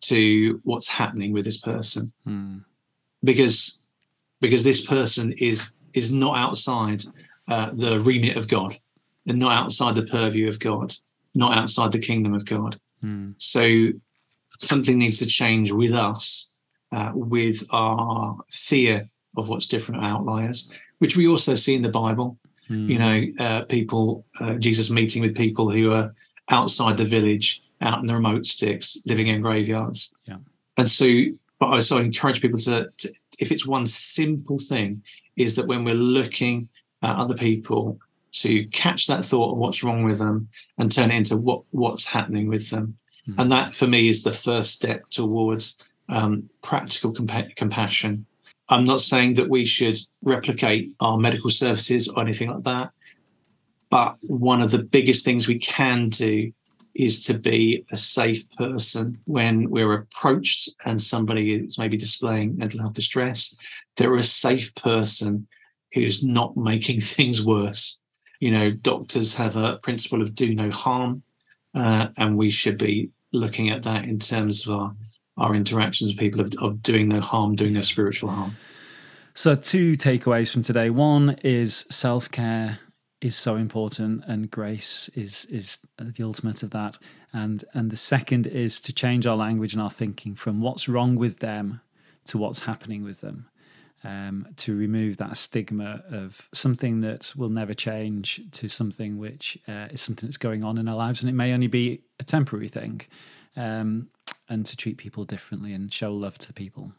to 0.00 0.60
what's 0.64 0.88
happening 0.88 1.32
with 1.32 1.44
this 1.44 1.60
person 1.60 2.12
hmm. 2.24 2.58
because 3.22 3.80
because 4.40 4.64
this 4.64 4.84
person 4.86 5.32
is 5.40 5.74
is 5.94 6.12
not 6.12 6.36
outside 6.36 7.02
uh, 7.48 7.70
the 7.74 8.02
remit 8.06 8.36
of 8.36 8.48
god 8.48 8.72
and 9.26 9.38
not 9.38 9.52
outside 9.52 9.94
the 9.94 10.06
purview 10.06 10.48
of 10.48 10.58
god 10.58 10.92
not 11.38 11.56
outside 11.56 11.92
the 11.92 11.98
kingdom 11.98 12.34
of 12.34 12.44
God. 12.44 12.76
Mm. 13.02 13.34
So 13.38 13.90
something 14.58 14.98
needs 14.98 15.18
to 15.20 15.26
change 15.26 15.72
with 15.72 15.92
us, 15.92 16.52
uh, 16.92 17.12
with 17.14 17.66
our 17.72 18.36
fear 18.50 19.08
of 19.36 19.48
what's 19.48 19.68
different 19.68 20.04
outliers, 20.04 20.70
which 20.98 21.16
we 21.16 21.28
also 21.28 21.54
see 21.54 21.74
in 21.74 21.82
the 21.82 21.90
Bible. 21.90 22.38
Mm. 22.70 22.88
You 22.88 22.98
know, 22.98 23.44
uh, 23.44 23.62
people, 23.64 24.24
uh, 24.40 24.54
Jesus 24.54 24.90
meeting 24.90 25.22
with 25.22 25.36
people 25.36 25.70
who 25.70 25.92
are 25.92 26.14
outside 26.50 26.96
the 26.96 27.04
village, 27.04 27.62
out 27.80 28.00
in 28.00 28.06
the 28.06 28.14
remote 28.14 28.46
sticks, 28.46 29.02
living 29.06 29.28
in 29.28 29.40
graveyards. 29.40 30.12
Yeah. 30.24 30.38
And 30.76 30.88
so, 30.88 31.06
but 31.58 31.66
I 31.66 31.72
also 31.72 31.98
encourage 31.98 32.40
people 32.40 32.58
to, 32.60 32.90
to, 32.96 33.08
if 33.38 33.50
it's 33.50 33.66
one 33.66 33.86
simple 33.86 34.58
thing, 34.58 35.02
is 35.36 35.56
that 35.56 35.66
when 35.66 35.84
we're 35.84 35.94
looking 35.94 36.68
at 37.02 37.16
other 37.16 37.36
people 37.36 37.98
to 38.32 38.64
catch 38.66 39.06
that 39.06 39.24
thought 39.24 39.52
of 39.52 39.58
what's 39.58 39.82
wrong 39.82 40.04
with 40.04 40.18
them 40.18 40.48
and 40.78 40.92
turn 40.92 41.10
it 41.10 41.16
into 41.16 41.36
what 41.36 41.64
what's 41.70 42.06
happening 42.06 42.48
with 42.48 42.70
them. 42.70 42.96
Mm. 43.28 43.34
And 43.38 43.52
that 43.52 43.74
for 43.74 43.86
me 43.86 44.08
is 44.08 44.22
the 44.22 44.32
first 44.32 44.72
step 44.72 45.08
towards 45.10 45.92
um, 46.08 46.48
practical 46.62 47.12
compa- 47.12 47.54
compassion. 47.56 48.26
I'm 48.70 48.84
not 48.84 49.00
saying 49.00 49.34
that 49.34 49.48
we 49.48 49.64
should 49.64 49.96
replicate 50.22 50.92
our 51.00 51.18
medical 51.18 51.50
services 51.50 52.08
or 52.08 52.22
anything 52.22 52.50
like 52.50 52.64
that, 52.64 52.90
but 53.90 54.16
one 54.28 54.60
of 54.60 54.70
the 54.70 54.82
biggest 54.82 55.24
things 55.24 55.48
we 55.48 55.58
can 55.58 56.10
do 56.10 56.52
is 56.94 57.24
to 57.26 57.38
be 57.38 57.84
a 57.92 57.96
safe 57.96 58.50
person 58.56 59.16
when 59.26 59.70
we're 59.70 59.92
approached 59.92 60.68
and 60.84 61.00
somebody 61.00 61.54
is 61.54 61.78
maybe 61.78 61.96
displaying 61.96 62.56
mental 62.56 62.80
health 62.80 62.94
distress. 62.94 63.56
They're 63.96 64.16
a 64.16 64.22
safe 64.22 64.74
person 64.74 65.46
who's 65.94 66.24
not 66.24 66.56
making 66.56 67.00
things 67.00 67.44
worse 67.44 68.00
you 68.40 68.52
know, 68.52 68.70
doctors 68.70 69.34
have 69.34 69.56
a 69.56 69.78
principle 69.78 70.22
of 70.22 70.34
do 70.34 70.54
no 70.54 70.70
harm, 70.70 71.22
uh, 71.74 72.08
and 72.18 72.36
we 72.36 72.50
should 72.50 72.78
be 72.78 73.10
looking 73.32 73.68
at 73.70 73.82
that 73.82 74.04
in 74.04 74.18
terms 74.18 74.66
of 74.66 74.74
our 74.74 74.94
our 75.38 75.54
interactions 75.54 76.10
with 76.10 76.18
people 76.18 76.40
of, 76.40 76.50
of 76.62 76.82
doing 76.82 77.08
no 77.08 77.20
harm, 77.20 77.54
doing 77.54 77.74
no 77.74 77.80
spiritual 77.80 78.30
harm. 78.30 78.56
So, 79.34 79.54
two 79.54 79.96
takeaways 79.96 80.52
from 80.52 80.62
today. 80.62 80.90
One 80.90 81.36
is 81.42 81.86
self 81.90 82.30
care 82.30 82.80
is 83.20 83.36
so 83.36 83.56
important, 83.56 84.24
and 84.26 84.50
grace 84.50 85.08
is 85.14 85.44
is 85.46 85.78
the 85.98 86.24
ultimate 86.24 86.62
of 86.62 86.70
that. 86.70 86.98
And 87.32 87.64
and 87.72 87.90
the 87.90 87.96
second 87.96 88.46
is 88.46 88.80
to 88.82 88.92
change 88.92 89.26
our 89.26 89.36
language 89.36 89.72
and 89.74 89.82
our 89.82 89.90
thinking 89.90 90.34
from 90.34 90.60
what's 90.60 90.88
wrong 90.88 91.14
with 91.16 91.38
them 91.38 91.80
to 92.26 92.38
what's 92.38 92.60
happening 92.60 93.02
with 93.04 93.20
them 93.20 93.48
um, 94.04 94.46
to 94.56 94.76
remove 94.76 95.16
that 95.16 95.36
stigma 95.36 96.02
of 96.10 96.48
something 96.52 97.00
that 97.00 97.32
will 97.36 97.48
never 97.48 97.74
change 97.74 98.40
to 98.52 98.68
something 98.68 99.18
which 99.18 99.58
uh, 99.66 99.88
is 99.90 100.00
something 100.00 100.28
that's 100.28 100.36
going 100.36 100.62
on 100.62 100.78
in 100.78 100.88
our 100.88 100.96
lives 100.96 101.20
and 101.20 101.28
it 101.28 101.34
may 101.34 101.52
only 101.52 101.66
be 101.66 102.00
a 102.20 102.24
temporary 102.24 102.68
thing 102.68 103.00
um, 103.56 104.08
and 104.48 104.64
to 104.66 104.76
treat 104.76 104.96
people 104.96 105.24
differently 105.24 105.72
and 105.72 105.92
show 105.92 106.12
love 106.12 106.38
to 106.38 106.52
people. 106.52 106.92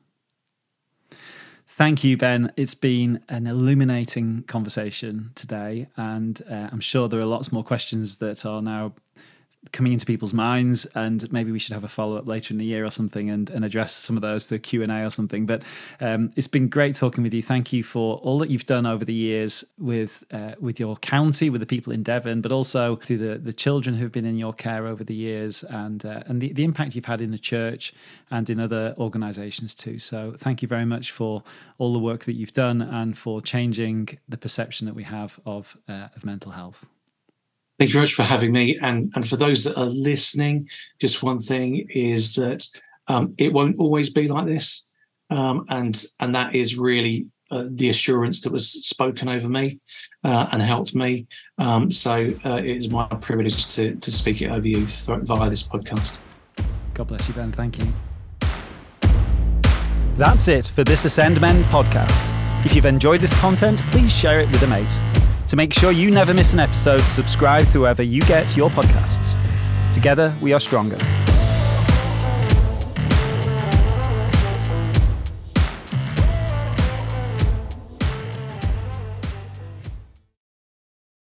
Thank 1.68 2.04
you, 2.04 2.18
Ben. 2.18 2.52
It's 2.58 2.76
been 2.76 3.24
an 3.30 3.48
illuminating 3.48 4.44
conversation 4.44 5.32
today, 5.36 5.88
and 5.96 6.42
uh, 6.50 6.68
I'm 6.72 6.80
sure 6.82 7.08
there 7.08 7.22
are 7.22 7.26
lots 7.26 7.52
more 7.52 7.64
questions 7.64 8.18
that 8.18 8.46
are 8.46 8.62
now 8.62 8.94
coming 9.74 9.92
into 9.92 10.06
people's 10.06 10.34
minds 10.34 10.86
and 10.96 11.30
maybe 11.34 11.52
we 11.52 11.60
should 11.60 11.74
have 11.74 11.84
a 11.84 11.90
follow-up 11.90 12.28
later 12.28 12.54
in 12.54 12.58
the 12.58 12.66
year 12.66 12.86
or 12.86 12.90
something 12.90 13.30
and, 13.30 13.50
and 13.50 13.66
address 13.66 13.94
some 13.94 14.16
of 14.16 14.22
those 14.22 14.48
through 14.48 14.60
q&a 14.60 15.06
or 15.06 15.10
something. 15.10 15.46
But 15.46 15.64
um, 16.00 16.32
it's 16.38 16.48
been 16.48 16.70
great 16.70 16.96
talking 16.96 17.24
with 17.24 17.34
you. 17.34 17.44
Thank 17.44 17.74
you 17.74 17.84
for 17.84 18.18
all 18.20 18.40
that 18.40 18.50
you've 18.50 18.66
done 18.66 18.86
over 18.86 19.04
the 19.04 19.14
years 19.14 19.66
with 19.78 20.24
uh, 20.32 20.54
with 20.60 20.80
your 20.80 20.96
county 20.98 21.50
with 21.50 21.60
the 21.60 21.68
people 21.68 21.92
in 21.92 22.04
devon 22.04 22.42
but 22.42 22.52
also 22.52 22.96
through 22.98 23.18
the, 23.18 23.38
the 23.38 23.52
children 23.52 23.96
who've 23.96 24.12
been 24.12 24.26
in 24.26 24.38
your 24.38 24.54
care 24.54 24.88
over 24.88 25.04
the 25.04 25.16
years 25.16 25.64
and 25.64 26.06
uh, 26.06 26.24
and 26.28 26.42
the, 26.42 26.54
the 26.54 26.64
impact 26.64 26.96
you've 26.96 27.06
had 27.06 27.20
in 27.20 27.32
the 27.32 27.38
church 27.38 27.94
and 28.32 28.50
in 28.50 28.60
other 28.60 28.96
organizations 28.98 29.76
too. 29.76 30.00
So 30.00 30.34
thank 30.38 30.62
you 30.62 30.68
very 30.68 30.86
much 30.86 31.12
for 31.12 31.44
all 31.78 31.92
the 31.92 32.00
work 32.00 32.24
that 32.26 32.34
you've 32.34 32.54
done 32.54 32.82
and 32.82 33.18
for 33.18 33.42
changing 33.42 34.18
the 34.30 34.38
perception 34.38 34.88
that 34.88 34.96
we 34.96 35.04
have 35.04 35.38
of 35.46 35.78
uh, 35.90 36.08
of 36.16 36.24
mental 36.24 36.54
health 36.54 36.88
Thank 37.80 37.92
you 37.92 37.94
very 37.94 38.04
much 38.04 38.14
for 38.14 38.24
having 38.24 38.52
me. 38.52 38.78
And, 38.84 39.10
and 39.16 39.28
for 39.28 39.38
those 39.38 39.64
that 39.64 39.78
are 39.78 39.86
listening, 39.86 40.70
just 41.00 41.24
one 41.24 41.40
thing 41.40 41.88
is 41.90 42.36
that 42.36 42.68
um, 43.08 43.34
it 43.40 43.54
won't 43.54 43.80
always 43.80 44.10
be 44.10 44.28
like 44.28 44.46
this. 44.46 44.86
Um, 45.30 45.64
and, 45.70 46.04
and 46.20 46.36
that 46.36 46.56
is 46.56 46.78
really 46.78 47.28
uh, 47.52 47.66
the 47.72 47.88
assurance 47.90 48.42
that 48.42 48.52
was 48.52 48.70
spoken 48.70 49.30
over 49.30 49.48
me 49.48 49.80
uh, 50.26 50.50
and 50.52 50.62
helped 50.62 50.94
me. 50.94 51.26
Um, 51.58 51.90
so 51.90 52.34
uh, 52.44 52.58
it 52.58 52.66
is 52.66 52.90
my 52.90 53.08
privilege 53.22 53.68
to, 53.76 53.96
to 53.96 54.12
speak 54.12 54.42
it 54.42 54.52
over 54.52 54.68
you 54.68 54.86
via 54.86 55.50
this 55.50 55.64
podcast. 55.64 56.20
God 56.94 57.08
bless 57.08 57.30
you, 57.30 57.34
Ben. 57.34 57.54
Thank 57.54 57.80
you. 57.80 57.88
That's 60.18 60.50
it 60.50 60.68
for 60.68 60.84
this 60.84 61.06
Ascend 61.06 61.40
Men 61.40 61.64
podcast. 61.66 62.66
If 62.66 62.76
you've 62.76 62.86
enjoyed 62.86 63.22
this 63.22 63.34
content, 63.40 63.82
please 63.84 64.12
share 64.12 64.42
it 64.42 64.52
with 64.52 64.62
a 64.64 64.68
mate. 64.68 65.09
To 65.50 65.56
make 65.56 65.74
sure 65.74 65.92
you 65.92 66.12
never 66.12 66.32
miss 66.32 66.54
an 66.54 66.60
episode, 66.60 67.02
subscribe 67.02 67.68
to 67.72 67.80
wherever 67.80 68.04
you 68.04 68.22
get 68.22 68.56
your 68.56 68.70
podcasts. 68.70 69.36
Together, 69.92 70.32
we 70.42 70.54
are 70.54 70.60
stronger. 70.60 71.00